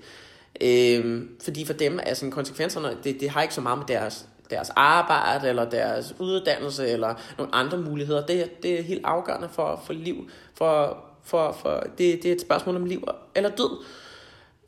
Øh, 0.61 1.23
fordi 1.45 1.65
for 1.65 1.73
dem 1.73 2.01
er 2.03 2.15
sådan, 2.15 2.31
konsekvenserne, 2.31 2.97
det, 3.05 3.21
det 3.21 3.31
har 3.31 3.43
ikke 3.43 3.55
så 3.55 3.61
meget 3.61 3.79
med 3.79 3.87
deres, 3.87 4.27
deres 4.51 4.71
arbejde, 4.77 5.49
eller 5.49 5.71
deres 5.71 6.15
uddannelse, 6.19 6.89
eller 6.89 7.15
nogle 7.39 7.55
andre 7.55 7.79
muligheder. 7.79 8.27
Det, 8.27 8.63
det 8.63 8.79
er 8.79 8.83
helt 8.83 9.05
afgørende 9.05 9.49
for, 9.53 9.83
for 9.87 9.93
liv. 9.93 10.31
For, 10.55 11.05
for, 11.25 11.53
for, 11.53 11.85
det, 11.99 12.23
det 12.23 12.25
er 12.25 12.33
et 12.33 12.41
spørgsmål 12.41 12.77
om 12.77 12.85
liv 12.85 13.05
eller 13.35 13.51
død. 13.51 13.85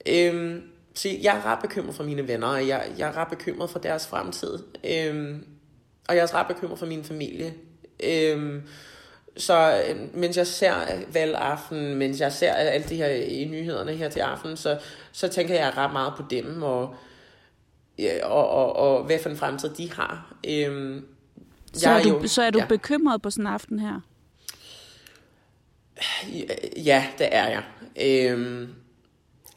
Øhm, 0.06 0.62
så 0.94 1.08
jeg 1.22 1.36
er 1.36 1.46
ret 1.46 1.58
bekymret 1.62 1.94
for 1.94 2.04
mine 2.04 2.28
venner, 2.28 2.46
og 2.46 2.68
jeg, 2.68 2.86
jeg 2.98 3.08
er 3.08 3.16
ret 3.16 3.28
bekymret 3.28 3.70
for 3.70 3.78
deres 3.78 4.06
fremtid. 4.06 4.58
Øhm, 4.84 5.44
og 6.08 6.14
jeg 6.14 6.18
er 6.18 6.22
også 6.22 6.36
ret 6.36 6.46
bekymret 6.46 6.78
for 6.78 6.86
min 6.86 7.04
familie. 7.04 7.54
Øhm, 8.04 8.62
så 9.36 9.84
øh, 9.88 10.16
mens 10.16 10.36
jeg 10.36 10.46
ser 10.46 10.74
valgaften, 11.12 11.94
mens 11.94 12.20
jeg 12.20 12.32
ser 12.32 12.52
alle 12.52 12.88
de 12.88 12.96
her 12.96 13.08
i 13.08 13.44
nyhederne 13.44 13.92
her 13.92 14.08
til 14.08 14.20
aften, 14.20 14.56
så, 14.56 14.78
så 15.12 15.28
tænker 15.28 15.54
jeg 15.54 15.76
ret 15.76 15.92
meget 15.92 16.12
på 16.16 16.22
dem, 16.30 16.62
og, 16.62 16.94
og, 18.22 18.48
og, 18.48 18.76
og 18.76 19.04
hvad 19.04 19.18
for 19.18 19.30
en 19.30 19.36
fremtid 19.36 19.68
de 19.68 19.92
har. 19.92 20.34
Øhm, 20.48 21.04
så, 21.72 21.90
er 21.90 22.02
du, 22.02 22.08
jo, 22.08 22.26
så 22.26 22.42
er 22.42 22.50
du 22.50 22.58
ja. 22.58 22.66
bekymret 22.66 23.22
på 23.22 23.30
sådan 23.30 23.46
en 23.46 23.52
aften 23.52 23.78
her? 23.78 24.00
Ja, 26.76 27.06
det 27.18 27.28
er 27.30 27.48
jeg. 27.48 27.62
Øhm, 28.02 28.68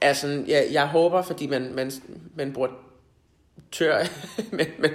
altså, 0.01 0.43
jeg, 0.47 0.67
jeg 0.71 0.87
håber, 0.87 1.21
fordi 1.21 1.47
man, 1.47 1.73
man, 1.73 1.91
man 2.35 2.53
bruger 2.53 2.69
tør, 3.71 4.03
men, 4.57 4.67
men, 4.79 4.91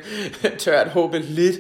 tør 0.59 0.81
at 0.81 0.91
håbe 0.91 1.19
lidt. 1.19 1.57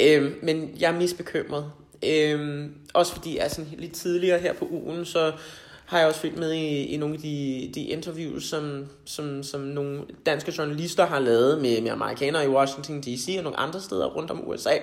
Øhm, 0.00 0.38
men 0.42 0.76
jeg 0.78 0.92
er 0.92 0.98
misbekymret. 0.98 1.72
Øhm, 2.06 2.74
også 2.94 3.12
fordi, 3.12 3.36
altså 3.36 3.62
lidt 3.78 3.92
tidligere 3.92 4.38
her 4.38 4.52
på 4.52 4.68
ugen, 4.70 5.04
så 5.04 5.32
har 5.86 5.98
jeg 5.98 6.08
også 6.08 6.20
fulgt 6.20 6.38
med 6.38 6.52
i, 6.52 6.84
i 6.84 6.96
nogle 6.96 7.14
af 7.14 7.20
de, 7.20 7.70
de 7.74 7.84
interviews, 7.84 8.44
som, 8.44 8.86
som, 9.04 9.42
som 9.42 9.60
nogle 9.60 10.00
danske 10.26 10.54
journalister 10.58 11.06
har 11.06 11.18
lavet 11.18 11.62
med, 11.62 11.80
med 11.80 11.90
amerikanere 11.90 12.44
i 12.44 12.48
Washington 12.48 13.00
D.C. 13.00 13.34
og 13.38 13.44
nogle 13.44 13.58
andre 13.58 13.80
steder 13.80 14.06
rundt 14.06 14.30
om 14.30 14.48
USA, 14.48 14.74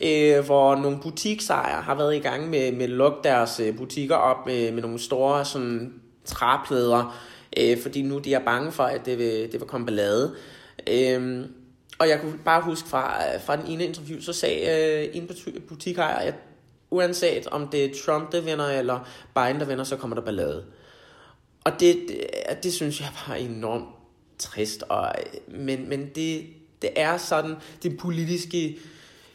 øh, 0.00 0.44
hvor 0.44 0.76
nogle 0.76 0.98
butiksejere 1.02 1.82
har 1.82 1.94
været 1.94 2.16
i 2.16 2.18
gang 2.18 2.50
med, 2.50 2.72
med 2.72 2.82
at 2.82 2.90
lukke 2.90 3.18
deres 3.24 3.60
øh, 3.60 3.76
butikker 3.76 4.16
op 4.16 4.46
med, 4.46 4.72
med 4.72 4.82
nogle 4.82 4.98
store 4.98 5.44
sådan, 5.44 5.92
træplader, 6.24 7.18
øh, 7.56 7.82
fordi 7.82 8.02
nu 8.02 8.18
de 8.18 8.34
er 8.34 8.44
bange 8.44 8.72
for, 8.72 8.84
at 8.84 9.06
det 9.06 9.18
vil, 9.18 9.52
det 9.52 9.60
vil 9.60 9.68
komme 9.68 9.86
ballade. 9.86 10.34
Øh, 10.86 11.44
og 11.98 12.08
jeg 12.08 12.20
kunne 12.20 12.38
bare 12.44 12.62
huske 12.62 12.88
fra, 12.88 13.34
øh, 13.34 13.40
fra 13.40 13.56
den 13.56 13.66
ene 13.66 13.84
interview, 13.84 14.20
så 14.20 14.32
sagde 14.32 15.06
øh, 15.06 15.16
en 15.16 15.30
butikejer, 15.68 16.16
at 16.16 16.34
uanset 16.90 17.46
om 17.46 17.68
det 17.68 17.84
er 17.84 17.94
Trump, 18.04 18.32
der 18.32 18.40
vinder, 18.40 18.66
eller 18.66 19.08
Biden, 19.34 19.60
der 19.60 19.66
vinder, 19.66 19.84
så 19.84 19.96
kommer 19.96 20.14
der 20.14 20.22
ballade. 20.22 20.64
Og 21.64 21.72
det, 21.80 22.04
det, 22.08 22.26
det 22.62 22.72
synes 22.72 23.00
jeg 23.00 23.08
bare 23.26 23.40
er 23.40 23.44
enormt 23.44 23.88
trist. 24.38 24.82
Og, 24.82 25.14
øh, 25.18 25.60
men 25.60 25.88
men 25.88 26.08
det, 26.14 26.46
det 26.82 26.90
er 26.96 27.16
sådan, 27.16 27.54
det 27.82 27.98
politiske 27.98 28.78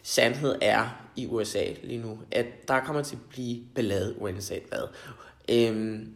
sandhed 0.03 0.55
er 0.61 1.09
i 1.15 1.27
USA 1.27 1.65
lige 1.83 2.01
nu, 2.01 2.19
at 2.31 2.67
der 2.67 2.79
kommer 2.79 3.01
til 3.01 3.15
at 3.15 3.21
blive 3.29 3.61
ballade 3.75 4.15
uanset 4.21 4.63
hvad. 4.69 4.87
Øhm, 5.49 6.13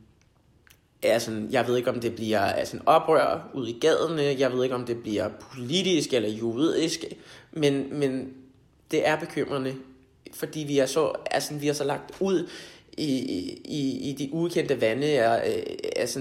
altså, 1.06 1.48
jeg 1.52 1.68
ved 1.68 1.78
ikke, 1.78 1.90
om 1.90 2.00
det 2.00 2.16
bliver 2.16 2.40
altså, 2.40 2.78
oprør 2.86 3.50
ud 3.54 3.68
i 3.68 3.80
gaderne, 3.82 4.40
jeg 4.40 4.54
ved 4.54 4.64
ikke, 4.64 4.76
om 4.76 4.86
det 4.86 5.02
bliver 5.02 5.30
politisk 5.30 6.14
eller 6.14 6.30
juridisk, 6.30 7.04
men, 7.52 8.00
men 8.00 8.34
det 8.92 9.08
er 9.08 9.20
bekymrende 9.20 9.76
fordi 10.36 10.60
vi 10.60 10.80
er 10.80 10.86
så, 10.86 11.12
altså, 11.32 11.54
vi 11.54 11.68
er 11.68 11.74
så 11.74 11.84
lagt 11.84 12.12
ud 12.20 12.50
i, 12.98 13.20
i, 13.66 14.10
i 14.10 14.14
de 14.14 14.30
ukendte 14.34 14.82
vande, 14.82 15.28
og, 15.28 15.50
øh, 15.50 15.64
altså, 15.96 16.20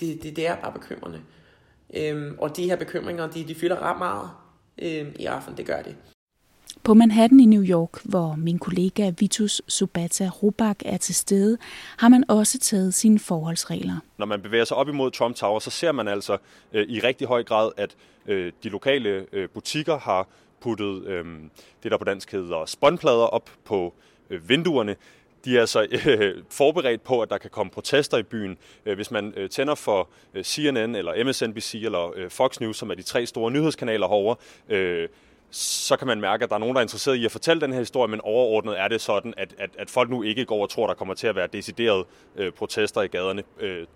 det, 0.00 0.22
det, 0.22 0.36
det 0.36 0.46
er 0.46 0.56
bare 0.56 0.72
bekymrende. 0.72 1.20
Øhm, 1.94 2.34
og 2.38 2.56
de 2.56 2.64
her 2.64 2.76
bekymringer, 2.76 3.26
de, 3.26 3.44
de 3.48 3.54
fylder 3.54 3.82
ret 3.82 3.98
meget 3.98 4.30
øhm, 4.78 5.12
i 5.18 5.24
aften, 5.24 5.56
det 5.56 5.66
gør 5.66 5.82
det. 5.82 5.96
På 6.82 6.94
Manhattan 6.94 7.40
i 7.40 7.46
New 7.46 7.62
York, 7.62 8.00
hvor 8.04 8.34
min 8.38 8.58
kollega 8.58 9.10
Vitus 9.18 9.62
Subata 9.68 10.28
Rubak 10.42 10.76
er 10.84 10.96
til 10.96 11.14
stede, 11.14 11.58
har 11.98 12.08
man 12.08 12.24
også 12.28 12.58
taget 12.58 12.94
sine 12.94 13.18
forholdsregler. 13.18 13.96
Når 14.18 14.26
man 14.26 14.42
bevæger 14.42 14.64
sig 14.64 14.76
op 14.76 14.88
imod 14.88 15.10
Trump 15.10 15.36
Tower, 15.36 15.58
så 15.58 15.70
ser 15.70 15.92
man 15.92 16.08
altså 16.08 16.38
øh, 16.72 16.88
i 16.88 17.00
rigtig 17.00 17.26
høj 17.26 17.42
grad, 17.42 17.70
at 17.76 17.96
øh, 18.26 18.52
de 18.62 18.68
lokale 18.68 19.26
øh, 19.32 19.48
butikker 19.48 19.98
har 19.98 20.28
puttet 20.60 21.04
øh, 21.04 21.24
det, 21.82 21.90
der 21.90 21.98
på 21.98 22.04
dansk 22.04 22.32
hedder 22.32 22.66
spåndplader 22.66 23.26
op 23.26 23.50
på 23.64 23.94
øh, 24.30 24.48
vinduerne. 24.48 24.96
De 25.44 25.56
er 25.56 25.60
altså 25.60 25.86
øh, 26.06 26.42
forberedt 26.50 27.04
på, 27.04 27.20
at 27.20 27.30
der 27.30 27.38
kan 27.38 27.50
komme 27.50 27.70
protester 27.70 28.18
i 28.18 28.22
byen. 28.22 28.58
Øh, 28.86 28.94
hvis 28.94 29.10
man 29.10 29.32
øh, 29.36 29.50
tænder 29.50 29.74
for 29.74 30.08
øh, 30.34 30.44
CNN 30.44 30.94
eller 30.94 31.24
MSNBC 31.24 31.74
eller 31.74 32.12
øh, 32.16 32.30
Fox 32.30 32.60
News, 32.60 32.76
som 32.76 32.90
er 32.90 32.94
de 32.94 33.02
tre 33.02 33.26
store 33.26 33.50
nyhedskanaler 33.50 34.08
herovre, 34.08 34.36
øh, 34.68 35.08
så 35.50 35.96
kan 35.96 36.06
man 36.06 36.20
mærke, 36.20 36.44
at 36.44 36.48
der 36.48 36.54
er 36.54 36.60
nogen, 36.60 36.74
der 36.74 36.80
er 36.80 36.84
interesseret 36.84 37.16
i 37.16 37.24
at 37.24 37.32
fortælle 37.32 37.60
den 37.60 37.72
her 37.72 37.78
historie, 37.78 38.10
men 38.10 38.20
overordnet 38.20 38.80
er 38.80 38.88
det 38.88 39.00
sådan, 39.00 39.34
at, 39.36 39.54
at, 39.58 39.70
at 39.78 39.90
folk 39.90 40.10
nu 40.10 40.22
ikke 40.22 40.44
går 40.44 40.62
og 40.62 40.70
tror, 40.70 40.86
der 40.86 40.94
kommer 40.94 41.14
til 41.14 41.26
at 41.26 41.36
være 41.36 41.46
deciderede 41.46 42.04
øh, 42.36 42.52
protester 42.52 43.02
i 43.02 43.06
gaderne. 43.06 43.42
Øh, 43.60 43.86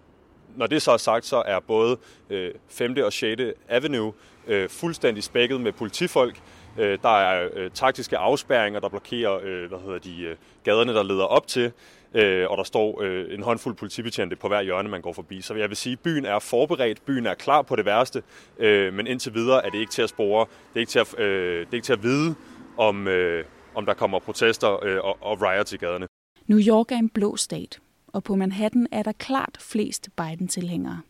når 0.57 0.67
det 0.67 0.83
så 0.83 0.91
er 0.91 0.97
sagt, 0.97 1.27
så 1.27 1.43
er 1.47 1.61
både 1.61 1.97
øh, 2.31 2.55
5. 2.69 2.97
og 3.05 3.13
6. 3.13 3.43
Avenue 3.69 4.13
øh, 4.47 4.69
fuldstændig 4.69 5.25
spækket 5.25 5.61
med 5.61 5.73
politifolk. 5.73 6.41
Øh, 6.79 6.99
der 7.03 7.19
er 7.19 7.49
øh, 7.53 7.71
taktiske 7.71 8.19
afspærringer, 8.19 8.81
der 8.81 8.89
blokerer 8.89 9.41
øh, 9.43 9.69
hvad 9.69 9.79
hedder 9.79 9.99
de, 9.99 10.23
øh, 10.23 10.37
gaderne, 10.65 10.95
der 10.95 11.03
leder 11.03 11.25
op 11.25 11.47
til. 11.47 11.73
Øh, 12.15 12.51
og 12.51 12.59
der 12.59 12.65
står 12.65 13.03
øh, 13.03 13.35
en 13.35 13.43
håndfuld 13.43 13.75
politibetjente 13.75 14.37
på 14.37 14.49
hver 14.49 14.63
hjørne, 14.63 14.89
man 14.89 15.01
går 15.01 15.13
forbi. 15.13 15.41
Så 15.41 15.55
jeg 15.55 15.69
vil 15.69 15.77
sige, 15.77 15.93
at 15.93 16.01
byen 16.01 16.25
er 16.25 16.39
forberedt, 16.39 17.05
byen 17.05 17.27
er 17.27 17.35
klar 17.35 17.63
på 17.63 17.77
det 17.77 17.85
værste, 17.85 18.23
øh, 18.59 18.95
men 18.95 19.07
indtil 19.07 19.35
videre 19.35 19.67
er 19.67 19.71
det 19.71 19.79
ikke 19.79 19.93
til 19.93 20.03
at 20.03 20.09
spore, 20.09 20.47
det 20.75 20.77
er 20.77 20.81
ikke 20.81 20.91
til 20.91 20.99
at, 20.99 21.19
øh, 21.19 21.61
det 21.61 21.69
er 21.71 21.75
ikke 21.75 21.85
til 21.85 21.93
at 21.93 22.03
vide, 22.03 22.35
om, 22.77 23.09
øh, 23.09 23.45
om 23.75 23.87
der 23.87 23.95
kommer 23.95 24.19
protester 24.19 24.85
øh, 24.85 24.99
og, 25.05 25.19
og 25.21 25.43
riots 25.43 25.73
i 25.73 25.77
gaderne. 25.77 26.07
New 26.47 26.61
York 26.69 26.93
er 26.93 26.97
en 26.97 27.09
blå 27.09 27.37
stat, 27.37 27.81
og 28.07 28.25
på 28.25 28.37
Manhattan 28.37 28.87
er 28.93 29.03
der 29.03 29.13
klart 29.13 29.59
flest 29.61 30.09
Biden-tilhængere. 30.17 31.01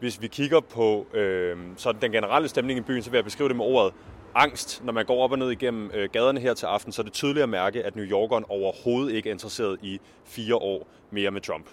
Hvis 0.00 0.22
vi 0.22 0.26
kigger 0.26 0.60
på 0.60 1.06
øh, 1.14 1.56
sådan 1.76 2.02
den 2.02 2.12
generelle 2.12 2.48
stemning 2.48 2.78
i 2.78 2.82
byen, 2.82 3.02
så 3.02 3.10
vil 3.10 3.18
jeg 3.18 3.24
beskrive 3.24 3.48
det 3.48 3.56
med 3.56 3.64
ordet 3.64 3.94
angst. 4.36 4.84
Når 4.84 4.92
man 4.92 5.04
går 5.04 5.24
op 5.24 5.32
og 5.32 5.38
ned 5.38 5.50
igennem 5.50 5.90
øh, 5.94 6.08
gaderne 6.12 6.40
her 6.40 6.54
til 6.54 6.66
aften, 6.66 6.92
så 6.92 7.02
er 7.02 7.04
det 7.04 7.12
tydeligt 7.12 7.42
at 7.42 7.48
mærke, 7.48 7.84
at 7.84 7.96
New 7.96 8.04
Yorkeren 8.04 8.44
overhovedet 8.48 9.12
ikke 9.12 9.28
er 9.28 9.32
interesseret 9.32 9.78
i 9.82 10.00
fire 10.24 10.54
år 10.54 10.88
mere 11.10 11.30
med 11.30 11.40
Trump. 11.40 11.66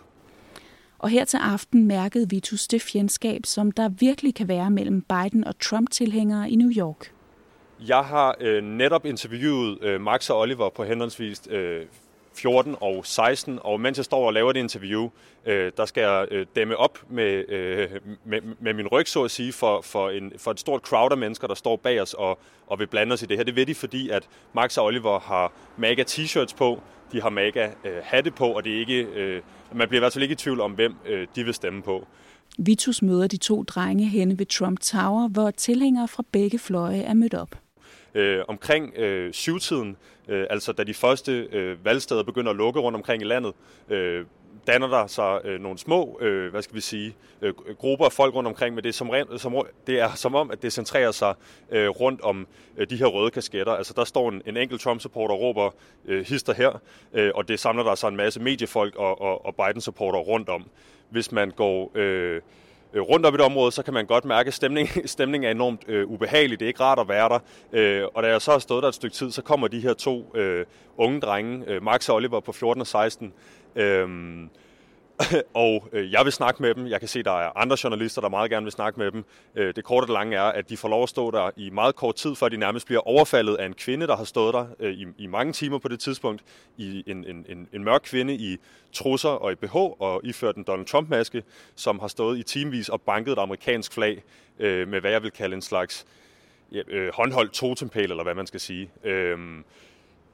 Og 0.99 1.09
her 1.09 1.25
til 1.25 1.37
aften 1.37 1.87
mærkede 1.87 2.29
Vitus 2.29 2.67
det 2.67 2.81
fjendskab, 2.81 3.41
som 3.45 3.71
der 3.71 3.89
virkelig 3.89 4.35
kan 4.35 4.47
være 4.47 4.69
mellem 4.69 5.01
Biden 5.01 5.43
og 5.43 5.59
Trump-tilhængere 5.59 6.49
i 6.49 6.55
New 6.55 6.71
York. 6.77 7.11
Jeg 7.87 8.05
har 8.05 8.35
øh, 8.39 8.63
netop 8.63 9.05
interviewet 9.05 9.83
øh, 9.83 10.01
Max 10.01 10.29
og 10.29 10.39
Oliver 10.39 10.69
på 10.69 10.83
henholdsvis 10.83 11.41
øh, 11.49 11.85
14 12.35 12.75
og 12.81 13.05
16, 13.05 13.59
og 13.61 13.79
mens 13.79 13.97
jeg 13.97 14.05
står 14.05 14.27
og 14.27 14.33
laver 14.33 14.51
det 14.51 14.59
interview, 14.59 15.09
øh, 15.45 15.71
der 15.77 15.85
skal 15.85 16.01
jeg 16.01 16.27
øh, 16.31 16.45
dæmme 16.55 16.77
op 16.77 16.99
med, 17.09 17.49
øh, 17.49 17.89
med, 18.25 18.41
med 18.59 18.73
min 18.73 18.87
ryg, 18.87 19.07
så 19.07 19.23
at 19.23 19.31
sige, 19.31 19.53
for, 19.53 19.81
for, 19.81 20.09
en, 20.09 20.33
for 20.37 20.51
et 20.51 20.59
stort 20.59 20.81
crowd 20.81 21.11
af 21.11 21.17
mennesker, 21.17 21.47
der 21.47 21.55
står 21.55 21.75
bag 21.75 22.01
os 22.01 22.13
og, 22.13 22.39
og 22.67 22.79
vil 22.79 22.87
blande 22.87 23.13
os 23.13 23.21
i 23.21 23.25
det 23.25 23.37
her. 23.37 23.43
Det 23.43 23.55
ved 23.55 23.65
de, 23.65 23.75
fordi 23.75 24.09
at 24.09 24.27
Max 24.53 24.77
og 24.77 24.85
Oliver 24.85 25.19
har 25.19 25.51
MAGA 25.77 26.03
t-shirts 26.03 26.55
på, 26.57 26.81
de 27.11 27.21
har 27.21 27.29
MAGA 27.29 27.69
øh, 27.85 27.97
hatte 28.03 28.31
på, 28.31 28.47
og 28.47 28.63
det 28.63 28.75
er 28.75 28.79
ikke, 28.79 29.01
øh, 29.01 29.41
man 29.73 29.87
bliver 29.87 29.99
i 29.99 30.03
hvert 30.03 30.13
fald 30.13 30.23
ikke 30.23 30.33
i 30.33 30.35
tvivl 30.35 30.61
om, 30.61 30.71
hvem 30.71 30.95
øh, 31.05 31.27
de 31.35 31.43
vil 31.43 31.53
stemme 31.53 31.81
på. 31.81 32.07
Vitus 32.57 33.01
møder 33.01 33.27
de 33.27 33.37
to 33.37 33.63
drenge 33.63 34.05
henne 34.05 34.39
ved 34.39 34.45
Trump 34.45 34.79
Tower, 34.79 35.27
hvor 35.27 35.51
tilhængere 35.51 36.07
fra 36.07 36.23
begge 36.31 36.59
fløje 36.59 37.01
er 37.01 37.13
mødt 37.13 37.33
op 37.33 37.62
øh, 38.13 38.43
omkring 38.47 38.97
øh, 38.97 39.33
syvtiden, 39.33 39.97
øh, 40.27 40.47
altså 40.49 40.71
da 40.71 40.83
de 40.83 40.93
første 40.93 41.47
øh, 41.51 41.85
valgsteder 41.85 42.23
begynder 42.23 42.51
at 42.51 42.57
lukke 42.57 42.79
rundt 42.79 42.95
omkring 42.95 43.21
i 43.21 43.25
landet, 43.25 43.53
øh, 43.89 44.25
danner 44.67 44.87
der 44.87 45.07
sig 45.07 45.41
øh, 45.43 45.59
nogle 45.59 45.77
små, 45.77 46.19
øh, 46.21 46.51
hvad 46.51 46.61
skal 46.61 46.75
vi 46.75 46.81
sige, 46.81 47.15
øh, 47.41 47.53
grupper 47.77 48.05
af 48.05 48.11
folk 48.11 48.35
rundt 48.35 48.47
omkring, 48.47 48.75
men 48.75 48.83
det 48.83 48.89
er 48.89 48.93
som, 48.93 49.11
som, 49.37 49.55
det 49.87 49.99
er 49.99 50.09
som 50.15 50.35
om, 50.35 50.51
at 50.51 50.61
det 50.61 50.73
centrerer 50.73 51.11
sig 51.11 51.33
øh, 51.71 51.89
rundt 51.89 52.21
om 52.21 52.47
øh, 52.77 52.89
de 52.89 52.95
her 52.95 53.05
røde 53.05 53.31
kasketter. 53.31 53.73
Altså 53.73 53.93
der 53.95 54.03
står 54.03 54.29
en, 54.29 54.41
en 54.45 54.57
enkelt 54.57 54.81
Trump-supporter 54.81 55.35
og 55.35 55.41
råber 55.41 55.75
øh, 56.05 56.25
hister 56.25 56.53
her, 56.53 56.81
øh, 57.13 57.31
og 57.35 57.47
det 57.47 57.59
samler 57.59 57.83
der 57.83 57.95
sig 57.95 58.07
en 58.07 58.15
masse 58.15 58.39
mediefolk 58.39 58.95
og, 58.95 59.21
og, 59.21 59.45
og 59.45 59.55
Biden-supporter 59.55 60.19
rundt 60.19 60.49
om. 60.49 60.69
Hvis 61.09 61.31
man 61.31 61.51
går... 61.51 61.91
Øh, 61.95 62.35
øh, 62.35 62.41
Øh, 62.93 63.01
rundt 63.01 63.25
om 63.25 63.35
et 63.35 63.41
område, 63.41 63.71
så 63.71 63.83
kan 63.83 63.93
man 63.93 64.05
godt 64.05 64.25
mærke, 64.25 64.47
at 64.47 64.53
stemning, 64.53 64.89
stemningen 65.05 65.47
er 65.47 65.51
enormt 65.51 65.81
øh, 65.87 66.07
ubehagelig. 66.07 66.59
Det 66.59 66.65
er 66.65 66.67
ikke 66.67 66.83
rart 66.83 66.99
at 66.99 67.07
være 67.07 67.29
der. 67.29 67.39
Øh, 67.73 68.07
og 68.13 68.23
da 68.23 68.27
jeg 68.27 68.41
så 68.41 68.51
har 68.51 68.59
stået 68.59 68.83
der 68.83 68.89
et 68.89 68.95
stykke 68.95 69.15
tid, 69.15 69.31
så 69.31 69.41
kommer 69.41 69.67
de 69.67 69.79
her 69.79 69.93
to 69.93 70.31
øh, 70.35 70.65
unge 70.97 71.19
drenge, 71.19 71.63
øh, 71.67 71.83
Max 71.83 72.09
og 72.09 72.15
Oliver 72.15 72.39
på 72.39 72.51
14 72.51 72.81
og 72.81 72.87
16, 72.87 73.33
øh, 73.75 74.07
og 75.53 75.89
øh, 75.91 76.11
jeg 76.11 76.25
vil 76.25 76.33
snakke 76.33 76.61
med 76.61 76.75
dem. 76.75 76.87
Jeg 76.87 76.99
kan 76.99 77.09
se, 77.09 77.19
at 77.19 77.25
der 77.25 77.31
er 77.31 77.57
andre 77.57 77.77
journalister, 77.83 78.21
der 78.21 78.29
meget 78.29 78.51
gerne 78.51 78.63
vil 78.63 78.71
snakke 78.71 78.99
med 78.99 79.11
dem. 79.11 79.25
Øh, 79.55 79.75
det 79.75 79.83
korte 79.83 80.05
og 80.05 80.09
lange 80.09 80.37
er, 80.37 80.43
at 80.43 80.69
de 80.69 80.77
får 80.77 80.89
lov 80.89 81.03
at 81.03 81.09
stå 81.09 81.31
der 81.31 81.51
i 81.57 81.69
meget 81.69 81.95
kort 81.95 82.15
tid, 82.15 82.35
før 82.35 82.49
de 82.49 82.57
nærmest 82.57 82.85
bliver 82.85 83.07
overfaldet 83.07 83.55
af 83.55 83.65
en 83.65 83.73
kvinde, 83.73 84.07
der 84.07 84.15
har 84.15 84.23
stået 84.23 84.53
der 84.53 84.65
øh, 84.79 84.93
i, 84.93 85.05
i 85.17 85.27
mange 85.27 85.53
timer 85.53 85.77
på 85.77 85.87
det 85.87 85.99
tidspunkt. 85.99 86.43
I 86.77 87.03
en, 87.07 87.25
en, 87.25 87.45
en, 87.49 87.67
en 87.73 87.83
mørk 87.83 88.01
kvinde 88.03 88.35
i 88.35 88.57
trusser 88.93 89.29
og 89.29 89.51
i 89.51 89.55
BH 89.55 89.75
og 89.75 90.21
iført 90.23 90.55
en 90.55 90.63
Donald 90.63 90.85
Trump-maske, 90.85 91.43
som 91.75 91.99
har 91.99 92.07
stået 92.07 92.39
i 92.39 92.43
timevis 92.43 92.89
og 92.89 93.01
banket 93.01 93.31
et 93.31 93.39
amerikansk 93.39 93.93
flag 93.93 94.23
øh, 94.59 94.87
med, 94.87 95.01
hvad 95.01 95.11
jeg 95.11 95.23
vil 95.23 95.31
kalde 95.31 95.55
en 95.55 95.61
slags 95.61 96.05
øh, 96.87 97.13
håndholdt 97.13 97.53
totempæl, 97.53 98.11
eller 98.11 98.23
hvad 98.23 98.35
man 98.35 98.47
skal 98.47 98.59
sige. 98.59 98.91
Øh, 99.03 99.37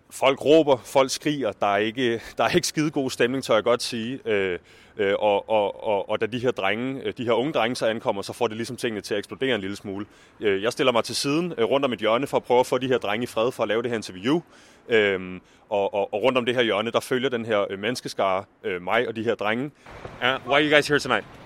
folk 0.10 0.46
råber, 0.46 0.78
folk 0.86 1.12
skriger, 1.12 1.52
der 1.52 1.68
er 1.68 1.78
ikke, 1.78 2.22
der 2.38 2.44
er 2.44 2.50
ikke 2.50 2.68
skide 2.68 2.92
god 2.92 3.10
stemning, 3.10 3.44
tør 3.44 3.54
jeg 3.54 3.64
godt 3.64 3.84
sige. 3.84 4.20
Øh, 4.26 4.60
øh, 4.98 5.14
og, 5.20 5.50
og, 5.50 5.88
og, 5.88 6.10
og 6.10 6.22
da 6.22 6.26
de 6.26 6.40
her 6.40 6.52
drenge, 6.52 7.02
øh, 7.04 7.14
de 7.18 7.24
her 7.24 7.32
unge 7.32 7.54
drenge 7.54 7.76
så 7.76 7.86
ankommer, 7.86 8.22
så 8.22 8.34
får 8.34 8.48
det 8.48 8.58
ligesom 8.58 8.78
tingene 8.78 9.02
til 9.02 9.14
at 9.14 9.18
eksplodere 9.18 9.56
en 9.56 9.62
lille 9.62 9.76
smule. 9.76 10.06
Øh, 10.40 10.64
jeg 10.64 10.72
stiller 10.72 10.92
mig 10.92 11.04
til 11.04 11.16
siden 11.16 11.54
øh, 11.58 11.66
rundt 11.66 11.86
om 11.86 11.94
et 11.94 12.00
hjørne 12.00 12.28
for 12.28 12.38
at 12.38 12.44
prøve 12.44 12.60
at 12.60 12.66
få 12.66 12.78
de 12.78 12.88
her 12.88 12.98
drenge 12.98 13.24
i 13.24 13.28
fred 13.28 13.52
for 13.52 13.64
at 13.64 13.70
lave 13.70 13.82
det 13.82 13.92
her 13.92 13.98
interview. 13.98 14.42
Øh, 14.90 15.40
og, 15.70 15.94
og, 15.94 16.14
og 16.14 16.24
rundt 16.24 16.38
om 16.38 16.46
det 16.46 16.56
her 16.56 16.62
hjørne, 16.62 16.92
der 16.92 17.00
følger 17.00 17.30
den 17.30 17.46
her 17.46 17.66
øh, 17.70 17.80
menneskeskare 17.80 18.44
øh, 18.64 18.82
mig 18.82 19.08
og 19.08 19.16
de 19.16 19.24
her 19.24 19.36
drenge. 19.36 19.66
Uh, 19.66 20.48
why 20.48 20.54
are 20.54 20.64
you 20.64 20.76
guys 20.76 20.88
here 20.88 21.00
tonight? 21.00 21.39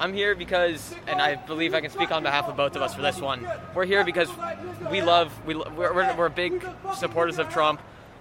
I'm 0.00 0.12
here 0.12 0.34
because, 0.36 0.94
and 1.08 1.20
I 1.20 1.34
believe 1.34 1.74
I 1.74 1.80
can 1.80 1.90
speak 1.90 2.12
on 2.12 2.22
behalf 2.22 2.46
of 2.48 2.56
both 2.56 2.76
of 2.76 2.82
us 2.82 2.94
for 2.94 3.02
this 3.02 3.20
one. 3.20 3.46
We're 3.74 3.84
here 3.84 4.04
because 4.04 4.28
we 4.90 5.02
love, 5.02 5.32
we, 5.44 5.54
we're, 5.56 6.14
we're 6.16 6.28
big 6.28 6.64
supporters 6.96 7.38
of 7.38 7.48
Trump. 7.48 7.80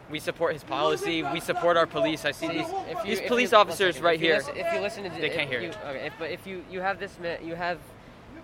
we 0.09 0.19
support 0.19 0.53
his 0.53 0.63
policy. 0.63 1.21
We 1.21 1.39
support 1.39 1.77
our 1.77 1.85
police. 1.85 2.25
I 2.25 2.31
see 2.31 2.47
these, 2.47 2.65
If 2.67 2.97
you- 2.97 3.03
these 3.11 3.19
if 3.19 3.27
police 3.27 3.51
you- 3.51 3.57
officers 3.57 3.99
right 3.99 4.19
here. 4.19 4.37
listen- 4.37 4.57
if 4.57 4.73
you 4.73 4.79
listen 4.79 5.03
to, 5.03 5.09
They 5.21 5.29
can't 5.29 5.49
hear 5.49 5.61
you, 5.61 5.69
it. 5.69 5.77
Okay, 5.85 6.05
if, 6.07 6.13
but 6.17 6.31
if 6.31 6.47
you 6.47 6.63
you 6.71 6.79
have 6.81 6.97
this, 6.97 7.15
you 7.43 7.53
have 7.55 7.77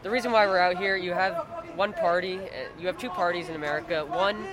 the 0.04 0.10
reason 0.10 0.32
why 0.32 0.46
we're 0.46 0.60
out 0.60 0.78
here. 0.78 0.96
You 0.98 1.14
have 1.14 1.34
one 1.76 1.94
party. 1.94 2.38
uh, 2.38 2.42
You 2.80 2.88
have 2.88 2.98
two 2.98 3.10
parties 3.10 3.48
in 3.50 3.56
America. 3.56 4.06
One, 4.06 4.46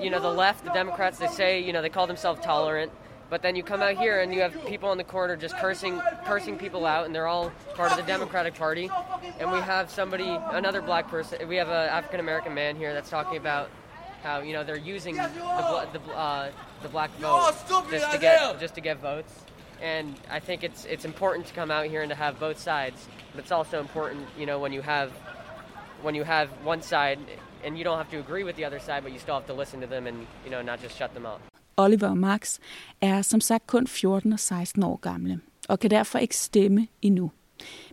you 0.00 0.08
know, 0.10 0.18
the 0.18 0.30
left, 0.32 0.64
the 0.64 0.70
Democrats. 0.72 1.18
They 1.18 1.26
say 1.28 1.60
you 1.60 1.72
know 1.74 1.82
they 1.82 1.90
call 1.90 2.06
themselves 2.06 2.40
tolerant, 2.42 2.90
but 3.28 3.42
then 3.42 3.56
you 3.56 3.62
come 3.62 3.82
out 3.82 3.96
here 3.96 4.20
and 4.20 4.32
you 4.32 4.40
have 4.40 4.66
people 4.66 4.88
on 4.88 4.98
the 4.98 5.04
corner 5.04 5.36
just 5.36 5.56
cursing 5.56 6.00
cursing 6.24 6.56
people 6.56 6.86
out, 6.86 7.06
and 7.06 7.14
they're 7.14 7.26
all 7.26 7.50
part 7.74 7.90
of 7.90 7.96
the 7.96 8.04
Democratic 8.04 8.54
Party. 8.54 8.90
And 9.40 9.50
we 9.50 9.58
have 9.60 9.90
somebody, 9.90 10.28
another 10.28 10.80
black 10.80 11.08
person. 11.08 11.46
We 11.48 11.56
have 11.56 11.68
an 11.68 11.88
African 11.88 12.20
American 12.20 12.54
man 12.54 12.76
here 12.76 12.94
that's 12.94 13.10
talking 13.10 13.36
about 13.36 13.70
how 14.22 14.40
you 14.40 14.52
know 14.52 14.64
they're 14.64 14.76
using 14.76 15.16
the 15.16 15.28
the, 15.92 16.00
uh, 16.12 16.50
the 16.82 16.88
black 16.88 17.10
vote 17.18 17.54
just 17.90 18.12
to 18.12 18.18
get 18.18 18.60
just 18.60 18.74
to 18.74 18.80
get 18.80 18.98
votes. 19.00 19.32
And 19.82 20.14
I 20.30 20.40
think 20.40 20.64
it's 20.64 20.84
it's 20.84 21.04
important 21.04 21.46
to 21.48 21.54
come 21.54 21.70
out 21.70 21.86
here 21.86 22.02
and 22.02 22.10
to 22.10 22.16
have 22.16 22.38
both 22.38 22.58
sides, 22.58 23.06
but 23.32 23.40
it's 23.40 23.52
also 23.52 23.80
important, 23.80 24.26
you 24.38 24.46
know, 24.46 24.58
when 24.58 24.72
you 24.72 24.82
have 24.82 25.10
when 26.02 26.14
you 26.14 26.22
have 26.24 26.48
one 26.64 26.80
side 26.80 27.18
and 27.64 27.76
you 27.76 27.84
don't 27.84 27.98
have 27.98 28.10
to 28.10 28.18
agree 28.18 28.44
with 28.44 28.56
the 28.56 28.64
other 28.64 28.78
side, 28.78 29.02
but 29.02 29.12
you 29.12 29.18
still 29.18 29.34
have 29.34 29.46
to 29.46 29.54
listen 29.54 29.80
to 29.80 29.86
them 29.86 30.06
and 30.06 30.26
you 30.44 30.50
know 30.50 30.62
not 30.62 30.80
just 30.80 30.96
shut 30.96 31.12
them 31.12 31.26
up. 31.26 31.40
Oliver 31.76 32.08
og 32.08 32.18
Max 32.18 32.58
er 33.00 33.22
som 33.22 33.40
sagt 33.40 33.66
kun 33.66 33.86
14 33.86 34.32
og 34.32 34.40
16 34.40 34.82
år 34.82 34.96
gamle, 34.96 35.40
og 35.68 35.80
kan 35.80 35.90
derfor 35.90 36.18
ikke 36.18 36.36
stemme 36.36 36.86
endnu. 37.02 37.30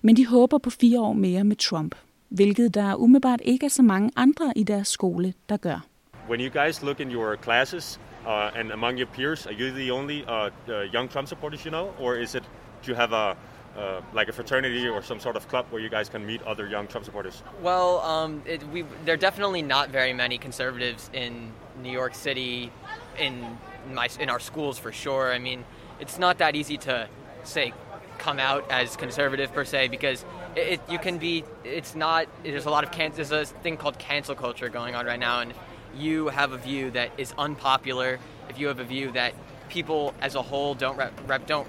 Men 0.02 0.18
de 0.18 0.28
håber 0.28 0.58
på 0.58 0.70
fire 0.70 1.00
år 1.00 1.14
mere 1.14 1.44
med 1.44 1.56
Trump, 1.56 1.96
hvilket 2.30 2.74
der 2.74 2.96
umiddelbart 2.96 3.42
ikke 3.44 3.66
er 3.66 3.70
så 3.70 3.82
mange 3.82 4.12
andre 4.16 4.54
i 4.56 4.64
deres 4.64 4.88
skole, 4.88 5.34
der 5.50 5.58
gør. 5.58 5.86
When 6.30 6.42
you 6.42 6.64
guys 6.64 6.84
look 6.84 7.00
in 7.00 7.12
your 7.12 7.36
classes 7.36 8.00
uh, 8.26 8.60
and 8.60 8.72
among 8.72 9.00
your 9.00 9.10
peers, 9.14 9.46
are 9.46 9.54
you 9.54 9.76
the 9.76 9.92
only 9.94 10.22
uh, 10.22 10.50
uh, 10.68 10.94
young 10.94 11.12
Trump 11.12 11.28
supporters 11.28 11.64
you 11.64 11.72
know, 11.72 12.06
or 12.06 12.16
is 12.16 12.36
it 12.36 12.44
do 12.86 12.92
you 12.92 12.96
have 12.96 13.14
a 13.14 13.36
uh, 13.78 14.02
like 14.14 14.30
a 14.30 14.34
fraternity 14.34 14.88
or 14.88 15.02
some 15.02 15.20
sort 15.20 15.36
of 15.36 15.48
club 15.48 15.66
where 15.72 15.82
you 15.82 15.90
guys 15.90 16.10
can 16.10 16.26
meet 16.26 16.42
other 16.44 16.68
young 16.68 16.88
Trump 16.88 17.06
supporters? 17.06 17.44
Well, 17.62 18.00
um, 18.00 18.42
it, 18.46 18.62
we 18.74 18.86
there 19.06 19.14
are 19.14 19.22
definitely 19.22 19.62
not 19.62 19.90
very 19.90 20.14
many 20.14 20.38
conservatives 20.38 21.10
in 21.14 21.52
New 21.82 21.92
York 21.92 22.16
City, 22.16 22.72
in 23.20 23.58
my 23.92 24.10
in 24.20 24.30
our 24.30 24.40
schools 24.40 24.78
for 24.78 24.92
sure. 24.92 25.32
I 25.32 25.40
mean, 25.40 25.66
it's 26.00 26.18
not 26.18 26.38
that 26.40 26.56
easy 26.56 26.78
to 26.80 27.08
say 27.44 27.74
come 28.18 28.40
out 28.40 28.66
as 28.70 28.96
conservative 28.96 29.54
per 29.54 29.66
se 29.66 29.90
because 29.90 30.24
it, 30.56 30.60
it 30.60 30.82
you 30.90 31.00
can 31.00 31.18
be. 31.18 31.44
It's 31.64 31.96
not. 31.96 32.28
There's 32.44 32.66
a 32.66 32.70
lot 32.70 32.84
of 32.84 32.92
can. 32.92 33.12
There's 33.14 33.32
a 33.32 33.46
thing 33.46 33.78
called 33.78 34.00
cancel 34.00 34.36
culture 34.36 34.70
going 34.70 34.96
on 34.96 35.06
right 35.06 35.20
now, 35.20 35.42
and 35.42 35.52
if 35.52 35.58
you 35.96 36.30
have 36.30 36.52
a 36.52 36.58
view 36.58 36.92
that 36.92 37.12
is 37.18 37.34
unpopular, 37.38 38.20
if 38.50 38.60
you 38.60 38.68
have 38.68 38.80
a 38.80 38.84
view 38.84 39.12
that 39.12 39.34
people 39.70 40.14
as 40.22 40.36
a 40.36 40.42
whole 40.42 40.76
don't 40.76 40.98
rep, 40.98 41.14
rep 41.28 41.46
don't 41.48 41.68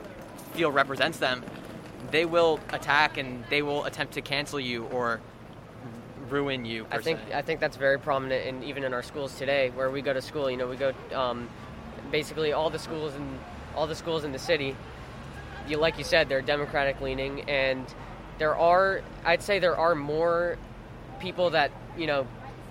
feel 0.52 0.70
represents 0.70 1.18
them, 1.18 1.42
they 2.10 2.24
will 2.24 2.60
attack 2.72 3.18
and 3.18 3.44
they 3.50 3.62
will 3.62 3.84
attempt 3.84 4.14
to 4.14 4.20
cancel 4.20 4.60
you 4.60 4.84
or 4.86 5.20
ruin 6.28 6.64
you. 6.64 6.84
Per 6.84 6.98
I 6.98 7.02
think 7.02 7.18
se. 7.18 7.34
I 7.34 7.42
think 7.42 7.60
that's 7.60 7.76
very 7.76 7.98
prominent, 7.98 8.46
in 8.46 8.62
even 8.62 8.84
in 8.84 8.94
our 8.94 9.02
schools 9.02 9.36
today, 9.36 9.70
where 9.70 9.90
we 9.90 10.02
go 10.02 10.12
to 10.12 10.22
school. 10.22 10.50
You 10.50 10.56
know, 10.56 10.66
we 10.66 10.76
go 10.76 10.92
um, 11.12 11.48
basically 12.14 12.52
all 12.52 12.70
the 12.70 12.78
schools 12.78 13.12
in 13.16 13.40
all 13.74 13.88
the 13.88 13.94
schools 13.96 14.22
in 14.22 14.30
the 14.30 14.38
city. 14.38 14.76
You 15.66 15.78
like 15.78 15.98
you 15.98 16.04
said, 16.04 16.28
they're 16.28 16.42
Democratic 16.42 17.00
leaning, 17.00 17.40
and 17.50 17.84
there 18.38 18.54
are 18.54 19.02
I'd 19.24 19.42
say 19.42 19.58
there 19.58 19.76
are 19.76 19.96
more 19.96 20.56
people 21.18 21.50
that 21.50 21.72
you 21.98 22.06
know 22.06 22.28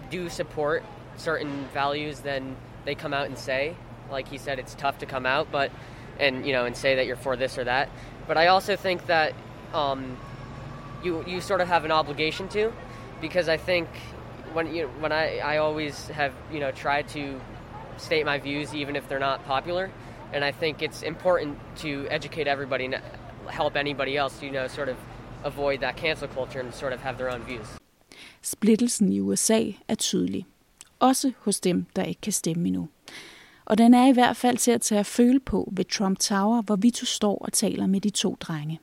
do 0.09 0.29
support 0.29 0.81
certain 1.17 1.65
values 1.73 2.21
than 2.21 2.55
they 2.85 2.95
come 2.95 3.13
out 3.13 3.25
and 3.25 3.37
say. 3.37 3.75
Like 4.09 4.29
he 4.29 4.37
said, 4.37 4.59
it's 4.59 4.75
tough 4.75 4.99
to 4.99 5.05
come 5.05 5.25
out, 5.25 5.51
but 5.51 5.71
and 6.21 6.45
you 6.47 6.53
know 6.53 6.63
and 6.63 6.77
say 6.77 6.95
that 6.95 7.05
you're 7.05 7.17
for 7.17 7.35
this 7.35 7.57
or 7.57 7.65
that. 7.65 7.89
But 8.27 8.37
I 8.37 8.47
also 8.47 8.77
think 8.77 9.07
that 9.07 9.33
um, 9.73 10.17
you 11.03 11.21
you 11.27 11.41
sort 11.41 11.59
of 11.59 11.67
have 11.67 11.83
an 11.83 11.91
obligation 11.91 12.47
to, 12.49 12.71
because 13.19 13.49
I 13.49 13.57
think 13.57 13.89
when 14.53 14.73
you 14.73 14.87
when 15.01 15.11
I 15.11 15.39
I 15.39 15.57
always 15.57 16.07
have 16.07 16.31
you 16.49 16.61
know 16.61 16.71
tried 16.71 17.09
to 17.09 17.41
state 17.97 18.25
my 18.25 18.39
views 18.39 18.73
even 18.73 18.95
if 18.95 19.07
they're 19.07 19.27
not 19.29 19.45
popular, 19.45 19.89
and 20.33 20.43
I 20.45 20.51
think 20.51 20.81
it's 20.81 21.07
important 21.07 21.57
to 21.75 22.07
educate 22.09 22.47
everybody 22.47 22.85
and 22.85 22.95
help 23.49 23.75
anybody 23.75 24.17
else 24.17 24.45
you 24.45 24.51
know 24.51 24.67
sort 24.67 24.89
of 24.89 24.97
avoid 25.43 25.79
that 25.79 25.95
cancel 25.95 26.27
culture 26.27 26.59
and 26.59 26.73
sort 26.73 26.93
of 26.93 26.99
have 26.99 27.17
their 27.17 27.29
own 27.29 27.43
views. 27.45 27.67
Splittelsen 28.41 29.13
i 29.13 29.19
USA 29.19 29.61
er 29.89 29.95
tydelig. 29.95 30.45
Også 30.99 31.31
hos 31.39 31.59
dem, 31.59 31.85
der 31.95 32.03
ikke 32.03 32.21
kan 32.21 32.31
stemme 32.31 32.67
endnu. 32.67 32.87
Og 33.65 33.77
den 33.77 33.93
er 33.93 34.07
i 34.07 34.11
hvert 34.11 34.35
fald 34.35 34.57
til 34.57 34.71
at 34.71 34.81
tage 34.81 34.99
at 34.99 35.05
føle 35.05 35.39
på 35.39 35.69
ved 35.71 35.85
Trump 35.85 36.19
Tower, 36.19 36.61
hvor 36.61 36.75
vi 36.75 36.89
to 36.89 37.05
står 37.05 37.37
og 37.37 37.53
taler 37.53 37.87
med 37.87 38.01
de 38.01 38.09
to 38.09 38.37
drenge. 38.39 38.79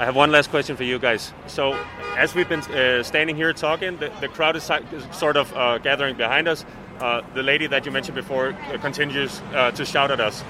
I 0.00 0.04
have 0.04 0.16
one 0.16 0.32
last 0.32 0.50
question 0.50 0.76
for 0.76 0.84
you 0.84 0.98
guys. 0.98 1.34
So, 1.46 1.74
as 2.18 2.34
we've 2.34 2.48
been 2.48 2.60
uh, 2.60 3.04
standing 3.04 3.38
here 3.38 3.52
talking, 3.52 3.98
the, 3.98 4.10
the 4.20 4.28
crowd 4.28 4.56
is 4.56 4.62
sort 5.12 5.36
of 5.36 5.52
uh, 5.52 5.78
gathering 5.82 6.16
behind 6.16 6.48
us. 6.48 6.66
Uh, 7.04 7.20
the 7.34 7.42
lady 7.42 7.66
that 7.66 7.84
you 7.84 7.92
mentioned 7.92 8.14
before 8.14 8.48
uh, 8.48 8.78
continues 8.78 9.42
uh, 9.52 9.70
to 9.70 9.84
shout 9.84 10.10
at 10.10 10.20
us. 10.20 10.42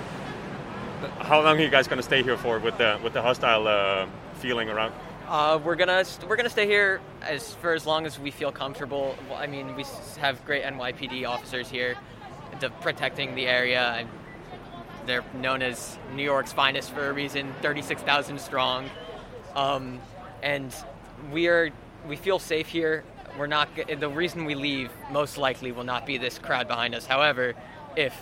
How 1.19 1.43
long 1.43 1.59
are 1.59 1.61
you 1.61 1.69
guys 1.69 1.89
going 1.89 1.97
to 1.97 2.03
stay 2.05 2.23
here 2.23 2.37
for 2.37 2.61
with 2.61 2.79
the 2.79 2.97
with 3.03 3.13
the 3.13 3.21
hostile 3.21 3.67
uh, 3.67 4.07
feeling 4.35 4.71
around? 4.71 4.95
Uh, 5.27 5.59
we're 5.65 5.75
gonna 5.75 6.05
st- 6.05 6.29
we're 6.29 6.37
gonna 6.37 6.49
stay 6.49 6.65
here 6.65 7.01
as 7.23 7.55
for 7.57 7.73
as 7.73 7.87
long 7.87 8.07
as 8.07 8.21
we 8.21 8.31
feel 8.31 8.53
comfortable. 8.53 9.17
I 9.35 9.49
mean, 9.49 9.75
we 9.75 9.85
have 10.21 10.45
great 10.45 10.63
NYPD 10.63 11.27
officers 11.29 11.69
here, 11.69 11.97
protecting 12.81 13.35
the 13.35 13.49
area. 13.49 14.07
They're 15.07 15.25
known 15.35 15.61
as 15.61 15.99
New 16.15 16.23
York's 16.23 16.53
finest 16.53 16.93
for 16.93 17.11
a 17.11 17.13
reason. 17.13 17.53
Thirty-six 17.63 18.01
thousand 18.03 18.41
strong, 18.41 18.89
um, 19.57 19.99
and 20.41 20.73
we 21.33 21.49
are 21.49 21.71
we 22.07 22.15
feel 22.15 22.39
safe 22.39 22.69
here. 22.69 23.03
We're 23.39 23.47
not 23.47 23.69
g- 23.75 23.95
the 23.95 24.09
reason 24.09 24.45
we 24.45 24.55
leave. 24.55 24.91
Most 25.11 25.39
likely 25.39 25.73
will 25.73 25.85
not 25.85 26.07
be 26.07 26.19
this 26.19 26.39
crowd 26.39 26.69
behind 26.69 26.95
us. 26.95 27.05
However, 27.07 27.55
if 27.97 28.15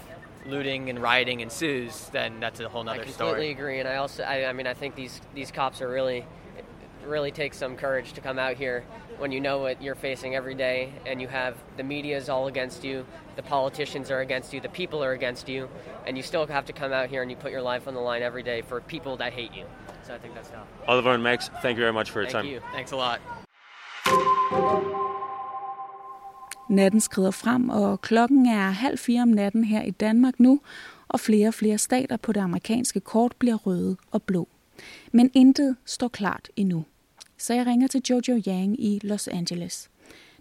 looting 0.47 0.91
and 0.91 1.01
rioting 1.01 1.41
ensues, 1.41 2.09
then 2.13 2.41
that's 2.41 2.61
a 2.61 2.69
whole 2.69 2.83
I 2.83 2.97
nother 2.97 3.05
completely 3.05 3.13
story. 3.13 3.51
agree, 3.51 3.79
and 3.81 3.89
I 3.89 3.97
also, 3.97 4.23
I, 4.23 4.47
I 4.47 4.53
mean, 4.53 4.67
I 4.67 4.75
think 4.75 4.95
these 4.95 5.21
these 5.35 5.51
cops 5.51 5.81
are 5.83 5.89
really, 5.89 6.25
really 7.07 7.31
take 7.31 7.55
some 7.55 7.77
courage 7.77 8.13
to 8.15 8.21
come 8.21 8.39
out 8.39 8.57
here 8.57 8.85
when 9.19 9.31
you 9.31 9.41
know 9.41 9.59
what 9.59 9.81
you're 9.83 9.95
facing 9.95 10.35
every 10.35 10.55
day, 10.55 10.93
and 11.07 11.21
you 11.21 11.29
have 11.29 11.57
the 11.77 11.83
media 11.85 12.17
is 12.17 12.29
all 12.29 12.49
against 12.49 12.83
you, 12.83 13.07
the 13.37 13.43
politicians 13.43 14.11
are 14.11 14.21
against 14.21 14.53
you, 14.53 14.61
the 14.61 14.69
people 14.69 15.05
are 15.05 15.13
against 15.13 15.49
you, 15.49 15.69
and 16.07 16.17
you 16.17 16.23
still 16.25 16.45
have 16.47 16.65
to 16.65 16.73
come 16.73 16.93
out 16.93 17.09
here 17.09 17.23
and 17.23 17.31
you 17.31 17.37
put 17.37 17.53
your 17.53 17.63
life 17.63 17.87
on 17.87 17.95
the 17.95 18.01
line 18.01 18.23
every 18.23 18.43
day 18.43 18.63
for 18.63 18.81
people 18.81 19.17
that 19.19 19.33
hate 19.33 19.55
you. 19.55 19.65
So 20.05 20.15
I 20.15 20.19
think 20.19 20.35
that's 20.35 20.49
tough. 20.51 20.67
Oliver 20.89 21.11
and 21.13 21.23
Max, 21.23 21.51
thank 21.61 21.77
you 21.77 21.83
very 21.83 21.93
much 21.93 22.11
for 22.11 22.23
your 22.23 22.31
Thank 22.31 22.47
time. 22.47 22.53
you. 22.53 22.61
Thanks 22.73 22.91
a 22.91 22.97
lot. 22.97 23.21
Natten 26.73 27.01
skrider 27.01 27.31
frem, 27.31 27.69
og 27.69 28.01
klokken 28.01 28.47
er 28.47 28.71
halv 28.71 28.99
fire 28.99 29.23
om 29.23 29.29
natten 29.29 29.65
her 29.65 29.83
i 29.83 29.91
Danmark 29.91 30.41
nu, 30.41 30.61
og 31.09 31.21
flere 31.21 31.49
og 31.49 31.55
flere 31.55 31.79
stater 31.79 32.17
på 32.17 32.33
det 32.33 32.41
amerikanske 32.41 33.01
kort 33.01 33.33
bliver 33.39 33.55
røde 33.55 33.97
og 34.11 34.23
blå. 34.23 34.49
Men 35.13 35.31
intet 35.35 35.77
står 35.85 36.09
klart 36.09 36.49
endnu. 36.57 36.85
Så 37.39 37.55
jeg 37.55 37.67
ringer 37.67 37.89
til 37.89 38.03
Jojo 38.11 38.43
Yang 38.49 38.85
i 38.85 39.01
Los 39.03 39.29
Angeles. 39.29 39.91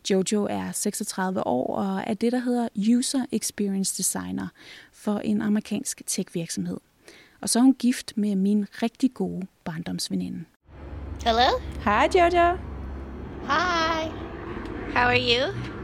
Jojo 0.09 0.47
er 0.49 0.71
36 0.71 1.47
år 1.47 1.75
og 1.75 2.03
er 2.07 2.13
det, 2.13 2.31
der 2.31 2.39
hedder 2.39 2.67
User 2.97 3.25
Experience 3.31 3.97
Designer 3.97 4.47
for 4.91 5.19
en 5.19 5.41
amerikansk 5.41 6.01
tech-virksomhed. 6.07 6.77
Og 7.41 7.49
så 7.49 7.59
er 7.59 7.63
hun 7.63 7.73
gift 7.73 8.17
med 8.17 8.35
min 8.35 8.65
rigtig 8.81 9.13
gode 9.13 9.47
barndomsveninde. 9.63 10.43
Hello? 11.23 11.59
Hi, 11.83 12.17
Jojo. 12.19 12.57
Hi. 13.41 14.11
How 14.93 15.07
are 15.07 15.19
you? 15.19 15.80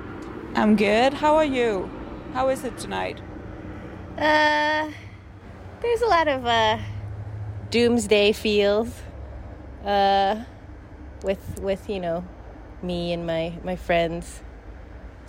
I'm 0.58 0.76
good. 0.76 1.14
How 1.14 1.36
are 1.36 1.46
you? 1.46 1.88
How 2.34 2.50
is 2.50 2.64
it 2.64 2.80
tonight? 2.80 3.22
Uh, 4.18 4.90
there's 5.82 6.02
a 6.02 6.08
lot 6.08 6.28
of 6.28 6.48
uh, 6.48 6.80
doomsday 7.70 8.34
feels. 8.34 8.90
Uh, 9.86 10.44
with 11.24 11.60
with 11.62 11.88
you 11.88 12.00
know, 12.00 12.24
me 12.82 13.14
and 13.14 13.28
my 13.28 13.54
my 13.64 13.76
friends, 13.76 14.42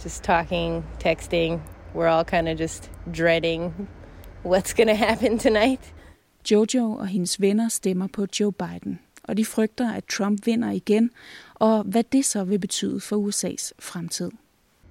just 0.03 0.25
talking, 0.25 0.83
texting. 0.99 1.61
We're 1.93 2.09
all 2.09 2.25
kind 2.25 2.49
of 2.49 2.57
just 2.57 2.91
dreading 3.13 3.87
what's 4.45 4.73
gonna 4.73 4.95
happen 5.09 5.39
tonight. 5.39 5.93
Jojo 6.51 6.93
og 6.99 7.07
hendes 7.07 7.41
venner 7.41 7.69
stemmer 7.69 8.07
på 8.07 8.27
Joe 8.41 8.53
Biden, 8.53 8.99
og 9.25 9.37
de 9.37 9.45
frygter, 9.45 9.93
at 9.93 10.05
Trump 10.05 10.47
vinder 10.47 10.71
igen, 10.71 11.11
og 11.55 11.83
hvad 11.83 12.05
det 12.13 12.25
så 12.25 12.45
vil 12.45 12.59
betyde 12.59 13.01
for 13.01 13.17
USA's 13.17 13.73
fremtid. 13.79 14.31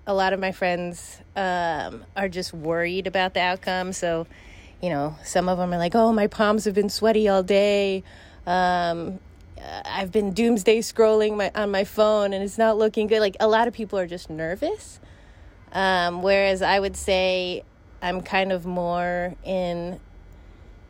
A 0.07 0.13
lot 0.13 0.31
of 0.31 0.39
my 0.39 0.53
friends 0.53 1.19
um, 1.35 2.05
are 2.15 2.29
just 2.29 2.53
worried 2.53 3.05
about 3.05 3.33
the 3.33 3.41
outcome. 3.41 3.91
So, 3.91 4.25
you 4.81 4.89
know, 4.89 5.17
some 5.23 5.49
of 5.49 5.57
them 5.57 5.73
are 5.73 5.77
like, 5.77 5.93
"Oh, 5.93 6.13
my 6.13 6.27
palms 6.27 6.65
have 6.65 6.73
been 6.73 6.89
sweaty 6.89 7.27
all 7.27 7.43
day. 7.43 8.03
Um, 8.47 9.19
I've 9.85 10.11
been 10.11 10.33
doomsday 10.33 10.79
scrolling 10.79 11.35
my, 11.35 11.51
on 11.53 11.71
my 11.71 11.83
phone, 11.83 12.33
and 12.33 12.41
it's 12.41 12.57
not 12.57 12.77
looking 12.77 13.07
good." 13.07 13.19
Like 13.19 13.35
a 13.39 13.47
lot 13.47 13.67
of 13.67 13.73
people 13.73 13.99
are 13.99 14.07
just 14.07 14.29
nervous. 14.29 14.99
Um, 15.73 16.21
whereas 16.21 16.61
I 16.61 16.79
would 16.79 16.95
say 16.95 17.63
I'm 18.01 18.21
kind 18.21 18.53
of 18.53 18.65
more 18.65 19.35
in 19.43 19.99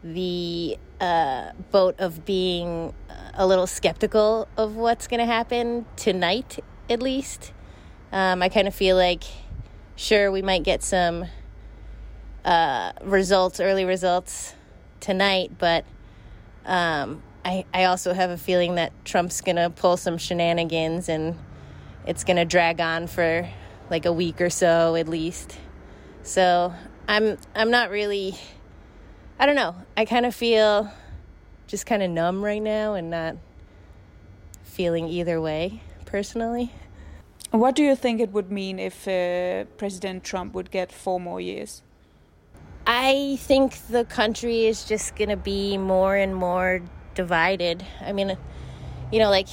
the 0.03 0.77
uh, 1.01 1.51
boat 1.71 1.95
of 1.97 2.23
being 2.23 2.93
a 3.33 3.47
little 3.47 3.67
skeptical 3.67 4.47
of 4.55 4.75
what's 4.75 5.07
going 5.07 5.19
to 5.19 5.25
happen 5.25 5.85
tonight, 5.95 6.59
at 6.89 7.01
least. 7.01 7.53
Um, 8.11 8.41
I 8.41 8.49
kind 8.49 8.67
of 8.67 8.75
feel 8.75 8.95
like, 8.95 9.23
sure, 9.95 10.31
we 10.31 10.41
might 10.41 10.63
get 10.63 10.83
some 10.83 11.25
uh, 12.45 12.93
results, 13.03 13.59
early 13.59 13.85
results 13.85 14.53
tonight, 14.99 15.51
but 15.57 15.85
um, 16.65 17.21
I, 17.43 17.65
I 17.73 17.85
also 17.85 18.13
have 18.13 18.29
a 18.29 18.37
feeling 18.37 18.75
that 18.75 18.91
Trump's 19.05 19.41
going 19.41 19.55
to 19.55 19.69
pull 19.69 19.97
some 19.97 20.17
shenanigans 20.17 21.09
and 21.09 21.37
it's 22.05 22.23
going 22.23 22.37
to 22.37 22.45
drag 22.45 22.81
on 22.81 23.07
for 23.07 23.47
like 23.89 24.05
a 24.05 24.13
week 24.13 24.41
or 24.41 24.49
so 24.49 24.95
at 24.95 25.07
least. 25.07 25.57
So 26.23 26.73
I'm 27.07 27.37
I'm 27.55 27.71
not 27.71 27.89
really 27.89 28.37
I 29.39 29.45
don't 29.45 29.55
know. 29.55 29.75
I 29.95 30.05
kind 30.05 30.25
of 30.25 30.35
feel 30.35 30.91
just 31.67 31.85
kind 31.85 32.03
of 32.03 32.09
numb 32.09 32.43
right 32.43 32.61
now 32.61 32.95
and 32.95 33.09
not 33.09 33.37
feeling 34.63 35.07
either 35.07 35.39
way 35.39 35.81
personally. 36.05 36.71
What 37.51 37.75
do 37.75 37.83
you 37.83 37.95
think 37.95 38.19
it 38.19 38.31
would 38.31 38.51
mean 38.51 38.77
if 38.77 39.07
uh, 39.07 39.63
President 39.77 40.23
Trump 40.23 40.53
would 40.53 40.69
get 40.69 40.91
four 40.91 41.19
more 41.19 41.39
years? 41.39 41.81
I 42.85 43.37
think 43.39 43.87
the 43.87 44.03
country 44.05 44.65
is 44.65 44.85
just 44.85 45.15
going 45.15 45.29
to 45.29 45.37
be 45.37 45.77
more 45.77 46.15
and 46.15 46.35
more 46.35 46.81
divided. 47.15 47.85
I 48.01 48.11
mean, 48.11 48.37
you 49.11 49.19
know, 49.19 49.29
like 49.29 49.47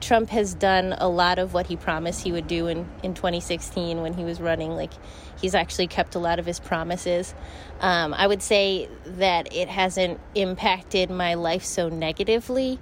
Trump 0.00 0.30
has 0.30 0.54
done 0.54 0.94
a 0.98 1.08
lot 1.08 1.38
of 1.38 1.54
what 1.54 1.66
he 1.66 1.76
promised 1.76 2.22
he 2.22 2.32
would 2.32 2.48
do 2.48 2.66
in, 2.66 2.88
in 3.02 3.14
2016 3.14 4.00
when 4.00 4.14
he 4.14 4.24
was 4.24 4.40
running. 4.40 4.72
Like, 4.72 4.92
he's 5.40 5.54
actually 5.54 5.86
kept 5.86 6.14
a 6.14 6.18
lot 6.18 6.38
of 6.38 6.46
his 6.46 6.58
promises. 6.58 7.34
Um, 7.80 8.14
I 8.14 8.26
would 8.26 8.42
say 8.42 8.88
that 9.04 9.54
it 9.54 9.68
hasn't 9.68 10.20
impacted 10.34 11.10
my 11.10 11.34
life 11.34 11.64
so 11.64 11.88
negatively 11.88 12.80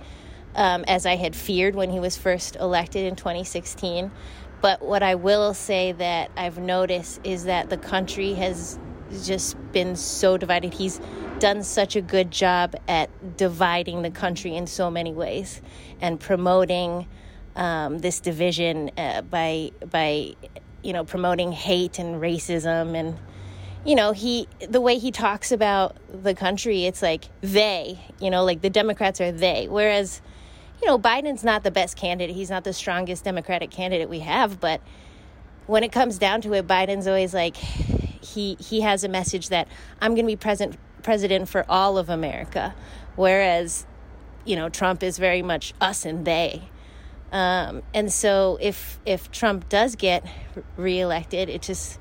um, 0.55 0.85
as 0.89 1.07
I 1.07 1.17
had 1.17 1.37
feared 1.37 1.75
when 1.75 1.91
he 1.91 2.01
was 2.01 2.17
first 2.17 2.57
elected 2.57 3.07
in 3.07 3.17
2016. 3.17 4.11
But 4.61 4.83
what 4.83 5.03
I 5.03 5.15
will 5.15 5.55
say 5.55 5.93
that 5.93 6.31
I've 6.37 6.59
noticed 6.59 7.21
is 7.25 7.45
that 7.45 7.71
the 7.71 7.77
country 7.77 8.35
has 8.35 8.79
just 9.25 9.57
been 9.73 9.97
so 9.97 10.37
divided. 10.37 10.75
He's 10.75 11.01
done 11.39 11.63
such 11.63 11.97
a 11.97 12.01
good 12.01 12.31
job 12.31 12.75
at 12.89 13.37
dividing 13.37 14.03
the 14.03 14.11
country 14.11 14.57
in 14.57 14.67
so 14.67 14.91
many 14.91 15.13
ways 15.13 15.61
and 16.01 16.19
promoting 16.19 17.07
um, 17.55 17.99
this 17.99 18.21
division 18.21 18.91
uh, 18.97 19.23
by 19.23 19.71
by 19.91 20.35
you 20.83 20.93
know 20.93 21.05
promoting 21.05 21.53
hate 21.53 21.99
and 21.99 22.21
racism 22.21 22.95
and 22.95 23.19
you 23.85 23.95
know 23.95 24.13
he 24.13 24.47
the 24.69 24.81
way 24.81 24.99
he 24.99 25.11
talks 25.11 25.53
about 25.53 25.97
the 26.23 26.35
country 26.35 26.85
it's 26.85 27.03
like 27.03 27.29
they 27.41 27.99
you 28.21 28.31
know 28.31 28.45
like 28.45 28.61
the 28.61 28.71
democrats 28.71 29.21
are 29.21 29.33
they 29.33 29.69
whereas 29.69 30.21
you 30.81 30.87
know 30.87 30.99
biden's 30.99 31.45
not 31.45 31.63
the 31.63 31.71
best 31.71 31.97
candidate 31.97 32.35
he's 32.35 32.51
not 32.51 32.65
the 32.65 32.73
strongest 32.73 33.25
democratic 33.25 33.71
candidate 33.71 34.09
we 34.09 34.21
have 34.21 34.61
but 34.61 34.81
when 35.67 35.83
it 35.83 35.91
comes 35.93 36.19
down 36.19 36.41
to 36.41 36.53
it 36.53 36.67
biden's 36.67 37.07
always 37.07 37.35
like 37.35 37.57
he 37.57 38.57
he 38.61 38.81
has 38.81 39.05
a 39.05 39.09
message 39.09 39.49
that 39.49 39.69
i'm 40.01 40.15
going 40.15 40.25
to 40.25 40.33
be 40.33 40.37
present 40.37 40.77
president 41.07 41.49
for 41.49 41.65
all 41.69 41.99
of 41.99 42.11
America, 42.11 42.75
whereas, 43.15 43.87
you 44.45 44.57
know, 44.57 44.69
Trump 44.69 45.05
is 45.05 45.19
very 45.19 45.41
much 45.41 45.73
us 45.81 46.05
and 46.05 46.25
they. 46.25 46.69
Um, 47.31 47.83
and 47.95 48.13
so 48.13 48.59
if 48.61 48.99
if 49.07 49.31
Trump 49.31 49.69
does 49.69 49.95
get 49.95 50.27
reelected, 50.77 51.49
it 51.49 51.63
just 51.63 52.01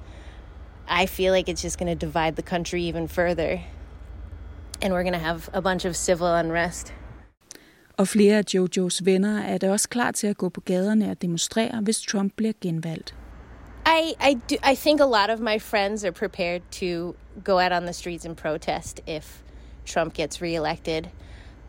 I 0.87 1.05
feel 1.05 1.33
like 1.33 1.47
it's 1.47 1.61
just 1.61 1.77
going 1.77 1.87
to 1.87 1.95
divide 1.95 2.35
the 2.35 2.41
country 2.41 2.83
even 2.85 3.07
further, 3.07 3.61
and 4.81 4.91
we're 4.91 5.03
going 5.03 5.13
to 5.13 5.19
have 5.19 5.51
a 5.53 5.61
bunch 5.61 5.85
of 5.85 5.95
civil 5.95 6.33
unrest. 6.33 6.91
Og 7.97 8.07
flere 8.07 8.37
af 8.37 8.43
Jojos 8.53 9.05
venner 9.05 9.41
er 9.41 9.57
da 9.57 9.71
også 9.71 9.89
klar 9.89 10.11
til 10.11 10.27
at 10.27 10.37
gå 10.37 10.49
på 10.49 10.61
gaderne 10.61 11.11
og 11.11 11.21
demonstrere, 11.21 11.81
hvis 11.81 12.01
Trump 12.01 12.33
bliver 12.35 12.53
genvalgt. 12.61 13.15
I 13.85 14.13
I 14.29 14.33
do 14.49 14.55
I 14.71 14.75
think 14.75 15.01
a 15.01 15.05
lot 15.05 15.29
of 15.29 15.39
my 15.39 15.59
friends 15.59 16.03
are 16.03 16.11
prepared 16.11 16.61
to 16.71 17.15
go 17.43 17.59
out 17.59 17.71
on 17.71 17.83
the 17.83 17.93
streets 17.93 18.25
and 18.25 18.35
protest 18.35 19.01
if 19.07 19.43
Trump 19.85 20.13
gets 20.13 20.41
reelected. 20.41 21.03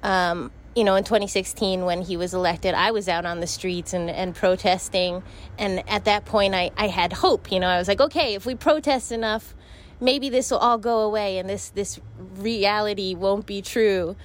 Um, 0.03 0.51
you 0.77 0.85
know, 0.85 0.95
in 0.97 1.05
2016 1.05 1.85
when 1.85 2.03
he 2.03 2.17
was 2.17 2.35
elected, 2.35 2.75
I 2.75 2.91
was 2.91 3.09
out 3.09 3.25
on 3.25 3.41
the 3.41 3.47
streets 3.47 3.95
and, 3.95 4.11
and 4.11 4.35
protesting. 4.35 5.23
And 5.59 5.83
at 5.89 6.05
that 6.05 6.25
point, 6.25 6.55
I, 6.55 6.71
I 6.77 6.89
had 6.89 7.13
hope. 7.13 7.51
You 7.51 7.61
know, 7.61 7.69
I 7.69 7.79
was 7.79 7.89
like, 7.89 8.01
okay, 8.01 8.35
if 8.35 8.45
we 8.45 8.55
protest 8.55 9.11
enough, 9.11 9.55
maybe 10.01 10.29
this 10.29 10.51
will 10.51 10.59
all 10.59 10.79
go 10.79 11.01
away 11.01 11.39
and 11.39 11.49
this, 11.49 11.71
this 11.71 11.99
reality 12.37 13.15
won't 13.15 13.47
be 13.47 13.63
true. 13.63 14.17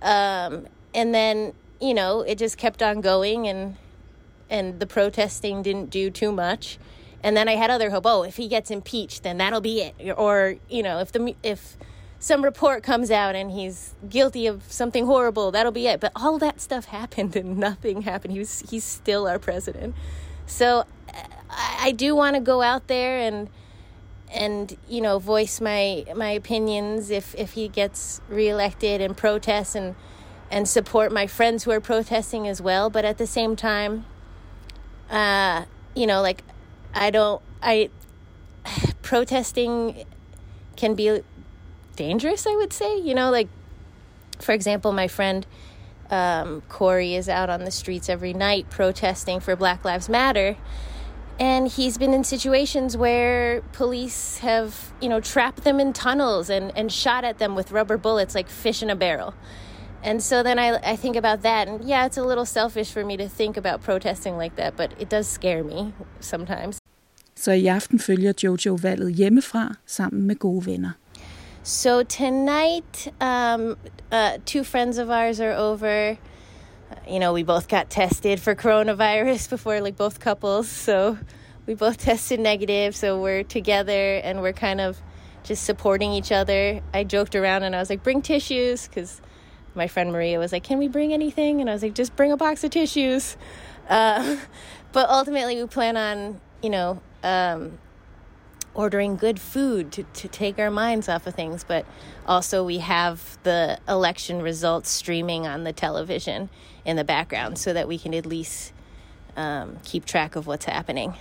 Um, 0.00 0.66
and 0.94 1.14
then, 1.14 1.54
you 1.80 1.94
know, 1.94 2.20
it 2.20 2.38
just 2.38 2.58
kept 2.58 2.82
on 2.82 3.00
going 3.00 3.46
and, 3.46 3.76
and 4.48 4.80
the 4.80 4.86
protesting 4.86 5.62
didn't 5.62 5.90
do 5.90 6.10
too 6.10 6.32
much 6.32 6.78
and 7.22 7.36
then 7.36 7.48
I 7.48 7.56
had 7.56 7.70
other 7.70 7.90
hope. 7.90 8.06
Oh, 8.06 8.22
if 8.22 8.36
he 8.36 8.48
gets 8.48 8.70
impeached, 8.70 9.22
then 9.22 9.38
that'll 9.38 9.60
be 9.60 9.82
it. 9.82 10.14
Or 10.16 10.56
you 10.68 10.82
know, 10.82 11.00
if 11.00 11.12
the 11.12 11.34
if 11.42 11.76
some 12.18 12.42
report 12.42 12.82
comes 12.82 13.10
out 13.10 13.34
and 13.34 13.50
he's 13.50 13.94
guilty 14.08 14.46
of 14.46 14.62
something 14.72 15.06
horrible, 15.06 15.50
that'll 15.50 15.72
be 15.72 15.86
it. 15.86 16.00
But 16.00 16.12
all 16.16 16.38
that 16.38 16.60
stuff 16.60 16.84
happened 16.86 17.36
and 17.36 17.58
nothing 17.58 18.02
happened. 18.02 18.32
He 18.32 18.38
was 18.38 18.60
he's 18.70 18.84
still 18.84 19.26
our 19.26 19.38
president. 19.38 19.94
So 20.46 20.80
uh, 21.08 21.22
I, 21.50 21.78
I 21.80 21.92
do 21.92 22.14
want 22.14 22.36
to 22.36 22.40
go 22.40 22.62
out 22.62 22.86
there 22.86 23.18
and 23.18 23.48
and 24.32 24.76
you 24.88 25.00
know 25.00 25.18
voice 25.18 25.60
my 25.60 26.04
my 26.16 26.30
opinions 26.30 27.10
if 27.10 27.34
if 27.34 27.52
he 27.52 27.68
gets 27.68 28.20
reelected 28.28 29.00
and 29.00 29.16
protest 29.16 29.74
and 29.74 29.94
and 30.50 30.68
support 30.68 31.12
my 31.12 31.26
friends 31.26 31.64
who 31.64 31.70
are 31.70 31.80
protesting 31.80 32.48
as 32.48 32.60
well. 32.60 32.90
But 32.90 33.04
at 33.04 33.18
the 33.18 33.26
same 33.26 33.56
time, 33.56 34.04
uh, 35.10 35.64
you 35.94 36.06
know, 36.06 36.20
like 36.20 36.42
I 36.94 37.10
don't, 37.10 37.40
I, 37.62 37.90
protesting 39.02 40.04
can 40.76 40.94
be 40.94 41.20
dangerous, 41.96 42.46
I 42.46 42.56
would 42.56 42.72
say. 42.72 42.98
You 42.98 43.14
know, 43.14 43.30
like, 43.30 43.48
for 44.38 44.52
example, 44.52 44.92
my 44.92 45.08
friend 45.08 45.46
um, 46.10 46.62
Corey 46.68 47.14
is 47.14 47.28
out 47.28 47.50
on 47.50 47.64
the 47.64 47.70
streets 47.70 48.08
every 48.08 48.32
night 48.32 48.68
protesting 48.70 49.40
for 49.40 49.54
Black 49.54 49.84
Lives 49.84 50.08
Matter. 50.08 50.56
And 51.38 51.68
he's 51.68 51.96
been 51.96 52.12
in 52.12 52.24
situations 52.24 52.98
where 52.98 53.62
police 53.72 54.38
have, 54.38 54.92
you 55.00 55.08
know, 55.08 55.20
trapped 55.20 55.64
them 55.64 55.80
in 55.80 55.94
tunnels 55.94 56.50
and, 56.50 56.76
and 56.76 56.92
shot 56.92 57.24
at 57.24 57.38
them 57.38 57.54
with 57.54 57.72
rubber 57.72 57.96
bullets 57.96 58.34
like 58.34 58.48
fish 58.48 58.82
in 58.82 58.90
a 58.90 58.96
barrel. 58.96 59.32
And 60.04 60.22
so 60.22 60.42
then 60.42 60.58
I, 60.58 60.92
I 60.92 60.96
think 60.96 61.16
about 61.16 61.42
that, 61.42 61.68
and 61.68 61.84
yeah, 61.84 62.06
it's 62.06 62.16
a 62.16 62.22
little 62.22 62.46
selfish 62.46 62.90
for 62.90 63.04
me 63.04 63.16
to 63.16 63.28
think 63.28 63.56
about 63.56 63.82
protesting 63.82 64.38
like 64.38 64.56
that, 64.56 64.76
but 64.76 64.92
it 64.98 65.10
does 65.10 65.28
scare 65.28 65.62
me 65.64 65.92
sometimes. 66.20 66.78
Så 67.36 67.52
i 67.52 67.66
aften 67.66 67.98
følger 67.98 68.32
Jojo 68.32 68.76
valget 68.76 69.12
hjemmefra 69.14 69.74
sammen 69.86 70.26
med 70.26 70.38
gode 70.38 70.66
venner. 70.66 70.90
So 71.62 72.02
tonight, 72.02 73.08
um, 73.20 73.76
uh, 74.12 74.38
two 74.46 74.64
friends 74.64 74.98
of 74.98 75.10
ours 75.10 75.40
are 75.40 75.54
over. 75.54 76.16
You 77.08 77.18
know, 77.18 77.32
we 77.32 77.42
both 77.42 77.68
got 77.68 77.90
tested 77.90 78.40
for 78.40 78.54
coronavirus 78.54 79.50
before, 79.50 79.80
like 79.80 79.96
both 79.96 80.20
couples. 80.20 80.68
So 80.68 81.16
we 81.66 81.74
both 81.74 81.96
tested 82.06 82.40
negative. 82.40 82.96
So 82.96 83.20
we're 83.20 83.44
together 83.44 84.20
and 84.24 84.40
we're 84.40 84.54
kind 84.54 84.80
of 84.80 84.96
just 85.44 85.64
supporting 85.64 86.12
each 86.12 86.32
other. 86.32 86.80
I 86.94 87.04
joked 87.04 87.34
around 87.34 87.62
and 87.62 87.76
I 87.76 87.78
was 87.78 87.90
like, 87.90 88.02
bring 88.02 88.22
tissues 88.22 88.88
because 88.88 89.20
my 89.74 89.86
friend 89.86 90.12
Maria 90.12 90.38
was 90.38 90.52
like, 90.52 90.64
can 90.64 90.78
we 90.78 90.88
bring 90.88 91.12
anything? 91.12 91.60
And 91.60 91.70
I 91.70 91.72
was 91.72 91.82
like, 91.82 91.94
just 91.94 92.16
bring 92.16 92.32
a 92.32 92.36
box 92.36 92.64
of 92.64 92.70
tissues. 92.70 93.36
Uh, 93.88 94.36
but 94.92 95.08
ultimately, 95.08 95.56
we 95.56 95.66
plan 95.66 95.96
on, 95.96 96.40
you 96.62 96.70
know, 96.70 97.00
um, 97.22 97.78
ordering 98.74 99.16
good 99.16 99.40
food 99.40 99.92
to, 99.92 100.02
to 100.04 100.28
take 100.28 100.58
our 100.58 100.70
minds 100.70 101.08
off 101.08 101.26
of 101.26 101.34
things, 101.34 101.64
but 101.64 101.84
also 102.26 102.64
we 102.64 102.78
have 102.78 103.38
the 103.42 103.78
election 103.88 104.40
results 104.42 104.90
streaming 104.90 105.46
on 105.46 105.64
the 105.64 105.72
television 105.72 106.48
in 106.84 106.96
the 106.96 107.04
background 107.04 107.58
so 107.58 107.72
that 107.72 107.88
we 107.88 107.98
can 107.98 108.14
at 108.14 108.24
least 108.24 108.72
um, 109.36 109.78
keep 109.84 110.04
track 110.04 110.36
of 110.36 110.46
what's 110.46 110.64
happening. 110.66 111.14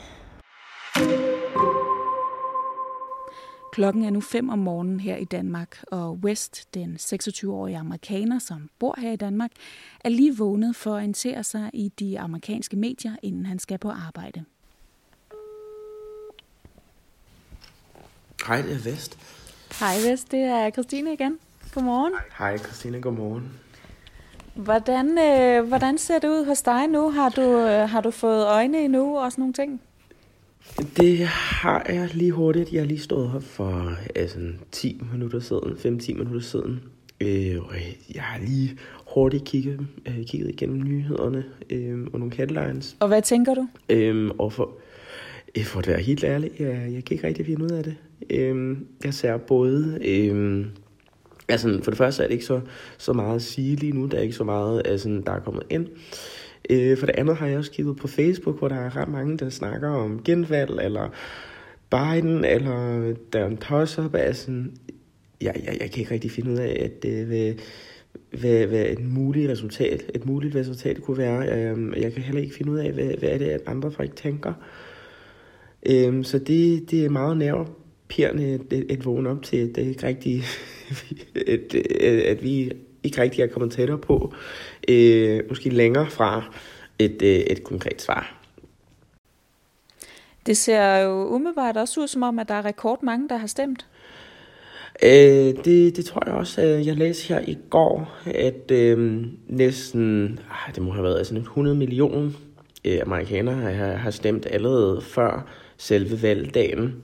Klokken 3.79 4.05
er 4.05 4.09
nu 4.09 4.21
5 4.21 4.49
om 4.49 4.59
morgenen 4.59 4.99
her 4.99 5.15
i 5.15 5.23
Danmark, 5.23 5.83
og 5.91 6.13
West, 6.13 6.73
den 6.73 6.97
26-årige 6.99 7.77
amerikaner, 7.77 8.39
som 8.39 8.69
bor 8.79 8.95
her 8.97 9.11
i 9.11 9.15
Danmark, 9.15 9.51
er 10.03 10.09
lige 10.09 10.37
vågnet 10.37 10.75
for 10.75 10.91
at 10.91 10.95
orientere 10.95 11.43
sig 11.43 11.69
i 11.73 11.91
de 11.99 12.19
amerikanske 12.19 12.75
medier, 12.75 13.15
inden 13.23 13.45
han 13.45 13.59
skal 13.59 13.77
på 13.77 13.89
arbejde. 13.89 14.43
Hej, 18.47 18.61
det 18.61 18.71
er 18.71 18.91
Vest. 18.91 19.17
Hej 19.79 19.95
Vest, 20.09 20.31
det 20.31 20.39
er 20.39 20.69
Christine 20.69 21.13
igen. 21.13 21.39
Godmorgen. 21.73 22.13
Hej, 22.37 22.57
Christine, 22.57 23.01
godmorgen. 23.01 23.59
Hvordan, 24.55 25.17
øh, 25.17 25.67
hvordan 25.67 25.97
ser 25.97 26.19
det 26.19 26.27
ud 26.27 26.45
hos 26.45 26.61
dig 26.61 26.87
nu? 26.87 27.09
Har 27.09 27.29
du, 27.29 27.41
øh, 27.41 27.89
har 27.89 28.01
du 28.01 28.11
fået 28.11 28.45
øjne 28.45 28.83
endnu 28.83 29.19
og 29.19 29.31
sådan 29.31 29.41
nogle 29.41 29.53
ting? 29.53 29.81
Det 30.99 31.27
har 31.27 31.85
jeg 31.89 32.09
lige 32.13 32.31
hurtigt. 32.31 32.73
Jeg 32.73 32.81
har 32.81 32.87
lige 32.87 32.99
stået 32.99 33.31
her 33.31 33.39
for 33.39 33.93
altså, 34.15 34.39
10 34.71 35.01
minutter 35.11 35.39
siden, 35.39 35.99
5-10 35.99 36.13
minutter 36.13 36.39
siden. 36.39 36.79
Øh, 37.21 37.61
og 37.61 37.75
jeg 38.15 38.23
har 38.23 38.39
lige 38.39 38.77
hurtigt 39.13 39.45
kigget, 39.45 39.87
øh, 40.07 40.25
kigget 40.25 40.49
igennem 40.49 40.83
nyhederne 40.83 41.43
øh, 41.69 42.07
og 42.13 42.19
nogle 42.19 42.35
headlines. 42.35 42.97
Og 42.99 43.07
hvad 43.07 43.21
tænker 43.21 43.53
du? 43.53 43.67
Øh, 43.89 44.31
og 44.37 44.53
for, 44.53 44.71
øh, 45.57 45.65
for 45.65 45.79
at 45.79 45.87
være 45.87 46.01
helt 46.01 46.23
ærlig, 46.23 46.51
jeg, 46.59 46.67
jeg 46.67 47.05
kan 47.05 47.15
ikke 47.15 47.27
rigtig 47.27 47.45
finde 47.45 47.63
ud 47.63 47.69
af 47.69 47.83
det. 47.83 47.95
Øh, 48.29 48.77
jeg 49.03 49.13
ser 49.13 49.37
både... 49.37 49.99
Øh, 50.05 50.65
altså, 51.47 51.79
for 51.83 51.91
det 51.91 51.97
første 51.97 52.23
er 52.23 52.27
det 52.27 52.33
ikke 52.33 52.45
så, 52.45 52.61
så 52.97 53.13
meget 53.13 53.35
at 53.35 53.41
sige 53.41 53.75
lige 53.75 53.93
nu. 53.93 54.05
Der 54.05 54.17
er 54.17 54.21
ikke 54.21 54.35
så 54.35 54.43
meget, 54.43 54.81
altså, 54.85 55.21
der 55.25 55.31
er 55.31 55.39
kommet 55.39 55.63
ind. 55.69 55.87
Øh, 56.69 56.97
for 56.97 57.05
det 57.05 57.15
andet 57.17 57.35
har 57.35 57.47
jeg 57.47 57.57
også 57.57 57.71
kigget 57.71 57.97
på 57.97 58.07
Facebook, 58.07 58.59
hvor 58.59 58.67
der 58.67 58.75
er 58.75 58.95
ret 58.95 59.09
mange, 59.09 59.37
der 59.37 59.49
snakker 59.49 59.89
om 59.89 60.23
genvalg, 60.23 60.79
eller 60.81 61.09
Biden, 61.89 62.45
eller 62.45 63.13
Dan 63.33 63.57
Tosser. 63.57 64.09
Altså, 64.13 64.51
jeg, 65.41 65.61
jeg, 65.65 65.77
jeg 65.81 65.91
kan 65.91 65.99
ikke 65.99 66.13
rigtig 66.13 66.31
finde 66.31 66.51
ud 66.51 66.57
af, 66.57 66.81
at 66.85 67.03
det 67.03 67.25
hvad, 67.25 67.53
hvad, 68.39 68.67
hvad 68.67 68.85
et 68.85 68.99
muligt 68.99 69.49
resultat, 69.49 70.11
et 70.15 70.25
muligt 70.25 70.55
resultat 70.55 71.01
kunne 71.01 71.17
være. 71.17 71.41
Øh, 71.41 72.01
jeg 72.01 72.13
kan 72.13 72.23
heller 72.23 72.41
ikke 72.41 72.55
finde 72.55 72.71
ud 72.71 72.77
af, 72.77 72.91
hvad, 72.91 73.17
hvad 73.19 73.29
er 73.29 73.37
det, 73.37 73.49
at 73.49 73.61
andre 73.65 73.91
folk 73.91 74.15
tænker. 74.15 74.53
Øh, 75.89 76.23
så 76.23 76.39
det, 76.39 76.91
det 76.91 77.05
er 77.05 77.09
meget 77.09 77.37
nervepirrende 77.37 78.59
at, 78.71 78.91
at, 78.91 79.05
vågne 79.05 79.29
op 79.29 79.43
til, 79.43 79.57
at 79.57 79.75
det 79.75 79.87
ikke 79.87 80.07
rigtigt, 80.07 80.43
at, 81.47 81.75
at, 81.75 82.19
at 82.19 82.43
vi 82.43 82.71
ikke 83.03 83.21
rigtig 83.21 83.41
er 83.41 83.47
kommet 83.47 83.71
tættere 83.71 83.97
på, 83.97 84.33
øh, 84.87 85.43
måske 85.49 85.69
længere 85.69 86.09
fra 86.09 86.43
et, 86.99 87.21
øh, 87.21 87.29
et 87.29 87.63
konkret 87.63 88.01
svar. 88.01 88.35
Det 90.45 90.57
ser 90.57 90.97
jo 90.97 91.27
umiddelbart 91.27 91.77
også 91.77 92.01
ud 92.01 92.07
som 92.07 92.23
om, 92.23 92.39
at 92.39 92.47
der 92.47 92.53
er 92.53 92.65
rekordmange, 92.65 93.29
der 93.29 93.37
har 93.37 93.47
stemt. 93.47 93.85
Øh, 95.03 95.09
det, 95.65 95.97
det 95.97 96.05
tror 96.05 96.23
jeg 96.25 96.35
også. 96.35 96.61
Jeg 96.61 96.95
læste 96.95 97.27
her 97.33 97.41
i 97.47 97.57
går, 97.69 98.17
at 98.25 98.71
øh, 98.71 99.25
næsten, 99.47 100.39
ah, 100.51 100.75
det 100.75 100.83
må 100.83 100.91
have 100.91 101.03
været 101.03 101.17
altså 101.17 101.35
100 101.35 101.75
millioner 101.75 102.31
øh, 102.85 102.99
amerikanere 103.01 103.73
har, 103.73 103.93
har 103.93 104.11
stemt 104.11 104.47
allerede 104.51 105.01
før 105.01 105.47
selve 105.77 106.21
valgdagen. 106.21 107.03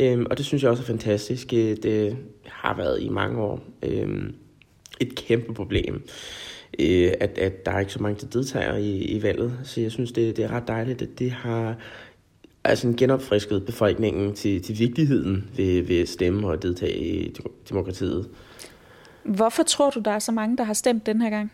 Øh, 0.00 0.26
og 0.30 0.38
det 0.38 0.46
synes 0.46 0.62
jeg 0.62 0.70
også 0.70 0.82
er 0.82 0.86
fantastisk. 0.86 1.50
Det 1.50 2.16
har 2.46 2.76
været 2.76 3.02
i 3.02 3.08
mange 3.08 3.40
år. 3.42 3.60
Øh, 3.82 4.08
et 5.02 5.14
kæmpe 5.14 5.54
problem, 5.54 6.02
øh, 6.78 7.12
at, 7.20 7.38
at 7.38 7.66
der 7.66 7.72
er 7.72 7.80
ikke 7.80 7.92
så 7.92 8.02
mange, 8.02 8.20
der 8.20 8.26
deltager 8.26 8.76
i, 8.76 8.98
i 8.98 9.22
valget. 9.22 9.52
Så 9.64 9.80
jeg 9.80 9.92
synes, 9.92 10.12
det, 10.12 10.36
det 10.36 10.44
er 10.44 10.50
ret 10.50 10.68
dejligt, 10.68 11.02
at 11.02 11.18
det 11.18 11.30
har 11.30 11.76
altså 12.64 12.94
genopfrisket 12.96 13.66
befolkningen 13.66 14.34
til, 14.34 14.62
til 14.62 14.78
vigtigheden 14.78 15.50
ved, 15.56 15.82
ved 15.82 16.00
at 16.00 16.08
stemme 16.08 16.48
og 16.48 16.62
deltage 16.62 16.98
i 16.98 17.36
demokratiet. 17.68 18.28
Hvorfor 19.22 19.62
tror 19.62 19.90
du, 19.90 20.00
der 20.00 20.10
er 20.10 20.18
så 20.18 20.32
mange, 20.32 20.56
der 20.56 20.64
har 20.64 20.74
stemt 20.74 21.06
den 21.06 21.22
her 21.22 21.30
gang? 21.30 21.52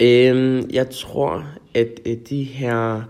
Øhm, 0.00 0.70
jeg 0.72 0.90
tror, 0.90 1.46
at, 1.74 2.00
at 2.06 2.28
de 2.28 2.42
her 2.42 3.02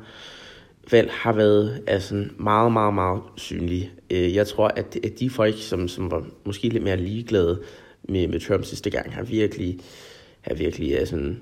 valg 0.90 1.10
har 1.12 1.32
været 1.32 1.82
altså, 1.86 2.24
meget, 2.38 2.72
meget, 2.72 2.94
meget 2.94 3.22
synlige. 3.36 3.90
Øh, 4.10 4.34
jeg 4.34 4.46
tror, 4.46 4.68
at, 4.68 4.98
at 5.04 5.20
de 5.20 5.30
folk, 5.30 5.54
som, 5.58 5.88
som 5.88 6.10
var 6.10 6.24
måske 6.44 6.68
lidt 6.68 6.82
mere 6.82 6.96
ligeglade 6.96 7.60
med, 8.08 8.28
med 8.28 8.40
Trump 8.40 8.64
sidste 8.64 8.90
gang, 8.90 9.14
har 9.14 9.22
virkelig, 9.22 9.78
har 10.40 10.54
virkelig 10.54 10.92
er 10.92 11.04
sådan, 11.04 11.40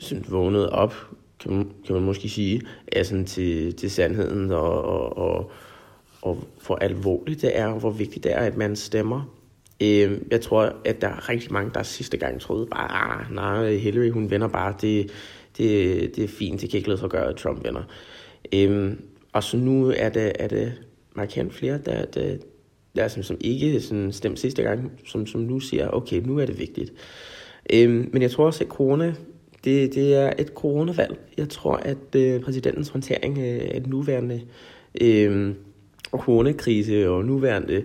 sådan 0.00 0.24
vågnet 0.28 0.70
op, 0.70 0.94
kan 1.40 1.52
man, 1.52 1.70
kan 1.86 1.94
man 1.94 2.04
måske 2.04 2.28
sige, 2.28 2.62
er 2.92 3.02
sådan 3.02 3.26
til, 3.26 3.74
til 3.74 3.90
sandheden 3.90 4.50
og, 4.50 4.82
og, 4.82 5.18
og, 5.18 5.50
og 6.22 6.44
hvor 6.66 6.76
alvorligt 6.76 7.42
det 7.42 7.58
er, 7.58 7.66
og 7.66 7.80
hvor 7.80 7.90
vigtigt 7.90 8.24
det 8.24 8.32
er, 8.32 8.40
at 8.40 8.56
man 8.56 8.76
stemmer. 8.76 9.36
Øh, 9.82 10.20
jeg 10.30 10.40
tror, 10.40 10.72
at 10.84 11.00
der 11.00 11.08
er 11.08 11.28
rigtig 11.28 11.52
mange, 11.52 11.70
der 11.74 11.82
sidste 11.82 12.16
gang 12.16 12.40
troede 12.40 12.66
bare, 12.66 12.88
ah, 12.90 13.34
nej, 13.34 13.74
Hillary, 13.76 14.10
hun 14.10 14.30
vinder 14.30 14.48
bare, 14.48 14.74
det, 14.80 15.10
det, 15.58 16.16
det 16.16 16.24
er 16.24 16.28
fint, 16.28 16.60
det 16.60 16.70
kan 16.70 16.76
ikke 16.78 16.88
lade 16.88 17.00
sig 17.00 17.10
gøre, 17.10 17.28
at 17.28 17.36
Trump 17.36 17.64
vinder. 17.64 17.82
Øh, 18.54 18.92
og 19.32 19.42
så 19.42 19.56
nu 19.56 19.92
er 19.96 20.08
det, 20.08 20.32
er 20.38 20.48
det 20.48 20.72
markant 21.14 21.54
flere, 21.54 21.78
der, 21.86 22.04
der, 22.04 22.36
der 22.96 23.08
som, 23.08 23.22
som 23.22 23.36
ikke 23.40 23.80
sådan 23.80 24.12
stemte 24.12 24.40
sidste 24.40 24.62
gang, 24.62 24.92
som, 25.06 25.26
som 25.26 25.40
nu 25.40 25.60
siger, 25.60 25.88
okay, 25.88 26.22
nu 26.22 26.38
er 26.38 26.46
det 26.46 26.58
vigtigt. 26.58 26.92
Øhm, 27.72 28.10
men 28.12 28.22
jeg 28.22 28.30
tror 28.30 28.46
også, 28.46 28.64
at 28.64 28.70
corona, 28.70 29.14
det, 29.64 29.94
det 29.94 30.14
er 30.14 30.32
et 30.38 30.48
coronavalg. 30.48 31.18
Jeg 31.36 31.48
tror, 31.48 31.76
at 31.76 32.14
øh, 32.16 32.40
præsidentens 32.40 32.88
håndtering 32.88 33.38
øh, 33.38 33.68
af 33.74 33.80
den 33.80 33.90
nuværende 33.90 34.40
øh, 35.00 35.54
coronakrise 36.10 37.10
og 37.10 37.24
nuværende 37.24 37.84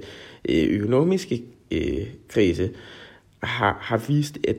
øh, 0.49 0.67
økonomiske 0.69 1.43
øh, 1.71 2.07
krise 2.27 2.69
har, 3.43 3.77
har 3.81 3.97
vist, 4.07 4.37
at, 4.47 4.55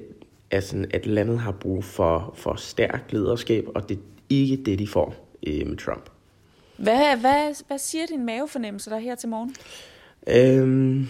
altså, 0.50 0.84
at 0.90 1.06
landet 1.06 1.38
har 1.38 1.52
brug 1.52 1.84
for, 1.84 2.34
for 2.36 2.54
stærkt 2.54 3.12
lederskab, 3.12 3.68
og 3.74 3.88
det 3.88 3.96
er 3.96 4.00
ikke 4.30 4.56
det, 4.56 4.78
de 4.78 4.86
får 4.86 5.36
øh, 5.46 5.66
med 5.66 5.76
Trump. 5.76 6.10
Hvad, 6.76 7.16
hvad, 7.20 7.64
hvad 7.66 7.78
siger 7.78 8.06
din 8.06 8.26
mavefornemmelse 8.26 8.90
der 8.90 8.98
her 8.98 9.14
til 9.14 9.28
morgen? 9.28 9.54
Øhm, 10.28 11.06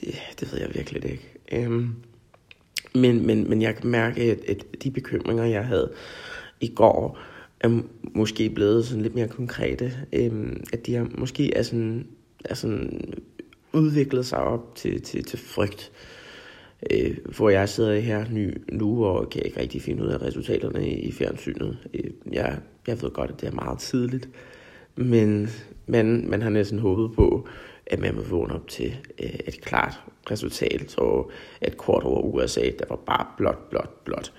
det, 0.00 0.14
det 0.40 0.52
ved 0.52 0.60
jeg 0.60 0.70
virkelig 0.74 1.10
ikke. 1.10 1.34
Øhm, 1.52 1.94
men, 2.94 3.26
men, 3.26 3.48
men 3.48 3.62
jeg 3.62 3.76
kan 3.76 3.90
mærke, 3.90 4.22
at, 4.22 4.38
at 4.48 4.64
de 4.82 4.90
bekymringer, 4.90 5.44
jeg 5.44 5.66
havde 5.66 5.92
i 6.60 6.72
går, 6.74 7.18
er 7.60 7.80
måske 8.02 8.50
blevet 8.50 8.86
sådan 8.86 9.02
lidt 9.02 9.14
mere 9.14 9.28
konkrete. 9.28 9.92
Øhm, 10.12 10.64
at 10.72 10.86
de 10.86 10.94
har 10.94 11.08
måske 11.18 11.54
er 11.54 11.62
sådan, 11.62 12.06
er 12.44 12.54
sådan 12.54 13.14
udviklet 13.72 14.26
sig 14.26 14.38
op 14.38 14.74
til, 14.74 15.02
til, 15.02 15.24
til 15.24 15.38
frygt. 15.38 15.92
Øh, 16.90 17.16
hvor 17.36 17.50
jeg 17.50 17.68
sidder 17.68 18.00
her 18.00 18.24
ny, 18.30 18.62
nu 18.72 19.04
og 19.04 19.30
kan 19.30 19.42
ikke 19.44 19.60
rigtig 19.60 19.82
finde 19.82 20.02
ud 20.02 20.08
af 20.08 20.22
resultaterne 20.22 20.88
i, 20.88 20.94
i 20.94 21.12
fjernsynet. 21.12 21.78
Øh, 21.94 22.10
jeg, 22.32 22.58
jeg 22.86 23.02
ved 23.02 23.10
godt, 23.10 23.30
at 23.30 23.40
det 23.40 23.48
er 23.48 23.52
meget 23.52 23.78
tidligt, 23.78 24.28
men 24.96 25.48
man, 25.86 26.24
man 26.28 26.42
har 26.42 26.50
næsten 26.50 26.78
håbet 26.78 27.16
på, 27.16 27.48
at 27.86 27.98
man 27.98 28.16
vil 28.16 28.28
vågne 28.28 28.54
op 28.54 28.68
til 28.68 28.96
øh, 29.22 29.30
et 29.46 29.60
klart 29.60 30.00
resultat, 30.30 30.98
og 30.98 31.30
et 31.62 31.76
kort 31.76 32.02
over 32.02 32.20
USA, 32.20 32.60
der 32.60 32.84
var 32.88 32.96
bare 32.96 33.26
blot, 33.36 33.70
blot, 33.70 34.04
blot. 34.04 34.32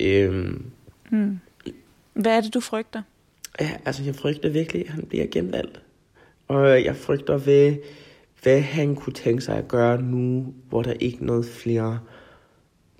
Øhm, 0.00 0.64
hmm. 1.10 1.38
Hvad 2.12 2.36
er 2.36 2.40
det, 2.40 2.54
du 2.54 2.60
frygter? 2.60 3.02
Ja, 3.60 3.70
altså, 3.84 4.04
jeg 4.04 4.14
frygter 4.14 4.48
virkelig, 4.48 4.82
at 4.82 4.92
han 4.92 5.04
bliver 5.04 5.26
genvalgt. 5.26 5.82
Og 6.48 6.84
jeg 6.84 6.96
frygter 6.96 7.38
ved, 7.38 7.76
hvad 8.42 8.60
han 8.60 8.96
kunne 8.96 9.12
tænke 9.12 9.42
sig 9.42 9.58
at 9.58 9.68
gøre 9.68 10.02
nu, 10.02 10.54
hvor 10.68 10.82
der 10.82 10.92
ikke 10.92 11.18
er 11.20 11.24
noget 11.24 11.46
flere, 11.46 12.00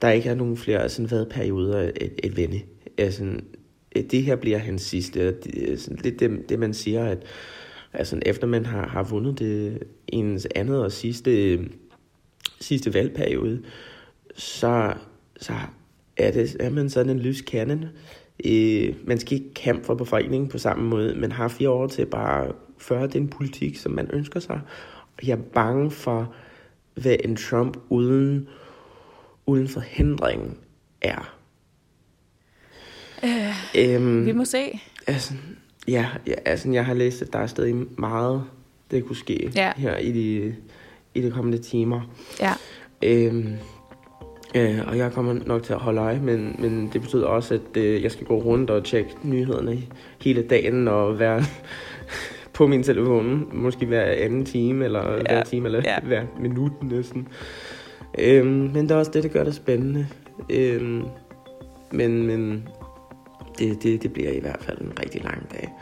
der 0.02 0.10
ikke 0.10 0.28
er 0.28 0.34
nogen 0.34 0.56
flere 0.56 0.88
sådan, 0.88 1.08
hvad 1.08 1.26
perioder 1.26 1.78
at, 1.78 2.20
at 2.24 2.36
vende. 2.36 2.60
Altså, 2.98 3.40
det 4.10 4.22
her 4.22 4.36
bliver 4.36 4.58
hans 4.58 4.82
sidste. 4.82 5.32
Det, 5.40 5.80
sådan, 5.80 5.98
det, 6.04 6.20
det, 6.20 6.48
det 6.48 6.58
man 6.58 6.74
siger, 6.74 7.04
at 7.04 7.18
Altså 7.92 8.18
efter 8.26 8.46
man 8.46 8.66
har, 8.66 8.88
har 8.88 9.02
vundet 9.02 9.38
det 9.38 9.82
ens 10.08 10.46
andet 10.54 10.84
og 10.84 10.92
sidste, 10.92 11.60
sidste 12.60 12.94
valgperiode, 12.94 13.62
så, 14.36 14.94
så 15.40 15.52
er, 16.16 16.30
det, 16.30 16.56
er 16.60 16.70
man 16.70 16.90
sådan 16.90 17.10
en 17.10 17.18
lys 17.18 17.40
kerne. 17.40 17.90
Øh, 18.44 18.94
man 19.04 19.18
skal 19.18 19.32
ikke 19.32 19.54
kæmpe 19.54 19.84
for 19.84 19.94
befolkningen 19.94 20.48
på 20.48 20.58
samme 20.58 20.84
måde. 20.84 21.14
Man 21.14 21.32
har 21.32 21.48
fire 21.48 21.70
år 21.70 21.86
til 21.86 22.06
bare 22.06 22.46
at 22.46 22.54
føre 22.78 23.06
den 23.06 23.28
politik, 23.28 23.76
som 23.76 23.92
man 23.92 24.10
ønsker 24.12 24.40
sig. 24.40 24.60
Og 25.18 25.26
jeg 25.26 25.32
er 25.32 25.42
bange 25.42 25.90
for, 25.90 26.34
hvad 26.94 27.16
en 27.24 27.36
Trump 27.36 27.76
uden, 27.88 28.48
uden 29.46 29.68
forhindring 29.68 30.58
er. 31.00 31.36
Øh, 33.24 33.94
øhm, 33.94 34.26
vi 34.26 34.32
må 34.32 34.44
se. 34.44 34.80
Altså, 35.06 35.34
Ja, 35.88 36.06
ja 36.26 36.34
altså 36.44 36.70
jeg 36.70 36.86
har 36.86 36.94
læst, 36.94 37.22
at 37.22 37.32
der 37.32 37.38
er 37.38 37.46
stadig 37.46 37.74
meget, 37.98 38.44
det 38.90 39.04
kunne 39.04 39.16
ske 39.16 39.52
ja. 39.54 39.72
her 39.76 39.96
i 39.96 40.12
de, 40.12 40.54
i 41.14 41.22
de 41.22 41.30
kommende 41.30 41.58
timer. 41.58 42.00
Ja. 42.40 42.52
Øhm, 43.02 43.54
øh, 44.54 44.78
og 44.86 44.98
jeg 44.98 45.12
kommer 45.12 45.32
nok 45.46 45.62
til 45.62 45.72
at 45.72 45.78
holde 45.78 46.00
øje, 46.00 46.20
men, 46.20 46.56
men 46.58 46.90
det 46.92 47.00
betyder 47.00 47.26
også, 47.26 47.54
at 47.54 47.76
øh, 47.76 48.02
jeg 48.02 48.12
skal 48.12 48.26
gå 48.26 48.38
rundt 48.38 48.70
og 48.70 48.84
tjekke 48.84 49.10
nyhederne 49.22 49.82
hele 50.22 50.42
dagen 50.42 50.88
og 50.88 51.18
være 51.18 51.42
på 52.54 52.66
min 52.66 52.82
telefon, 52.82 53.48
måske 53.52 53.86
hver 53.86 54.02
anden 54.02 54.44
time, 54.44 54.84
eller 54.84 55.12
ja. 55.12 55.18
hver 55.20 55.44
time, 55.44 55.66
eller 55.66 55.82
ja. 55.84 56.00
hver 56.00 56.22
minut 56.40 56.82
næsten. 56.82 57.28
Øhm, 58.18 58.46
men 58.46 58.82
det 58.82 58.90
er 58.90 58.96
også 58.96 59.10
det, 59.10 59.22
der 59.22 59.28
gør 59.28 59.44
det 59.44 59.54
spændende. 59.54 60.06
Øhm, 60.50 61.04
men, 61.90 62.26
men 62.26 62.68
det, 63.60 63.82
det, 63.82 64.02
det 64.02 64.12
bliver 64.12 64.30
i 64.30 64.40
hvert 64.40 64.64
fald 64.64 64.80
en 64.80 64.92
rigtig 64.98 65.24
lang 65.24 65.50
dag. 65.50 65.72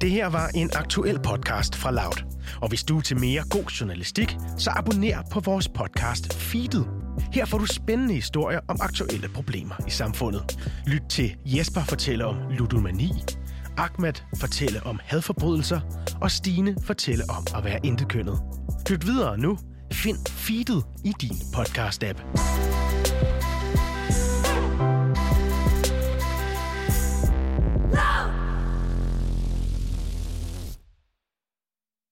Det 0.00 0.10
her 0.10 0.26
var 0.26 0.48
en 0.54 0.70
aktuel 0.74 1.18
podcast 1.20 1.76
fra 1.76 1.90
Loud. 1.90 2.24
Og 2.62 2.68
hvis 2.68 2.84
du 2.84 2.98
er 2.98 3.00
til 3.00 3.20
mere 3.20 3.42
god 3.50 3.64
journalistik, 3.64 4.36
så 4.58 4.70
abonner 4.76 5.22
på 5.32 5.40
vores 5.40 5.68
podcast 5.68 6.34
Feedet. 6.34 6.88
Her 7.32 7.44
får 7.44 7.58
du 7.58 7.66
spændende 7.66 8.14
historier 8.14 8.60
om 8.68 8.76
aktuelle 8.80 9.28
problemer 9.28 9.74
i 9.86 9.90
samfundet. 9.90 10.58
Lyt 10.86 11.02
til 11.08 11.36
Jesper 11.46 11.80
fortæller 11.80 12.24
om 12.24 12.36
ludomani, 12.50 13.12
Ahmed 13.76 14.12
fortæller 14.40 14.80
om 14.80 15.00
hadforbrydelser, 15.02 15.80
og 16.20 16.30
Stine 16.30 16.76
fortæller 16.84 17.24
om 17.28 17.46
at 17.58 17.64
være 17.64 17.80
intekønnet. 17.86 18.40
Lyt 18.90 19.06
videre 19.06 19.38
nu. 19.38 19.58
Find 19.92 20.26
feedet 20.28 20.84
i 21.04 21.12
din 21.20 21.34
podcast-app. 21.56 22.22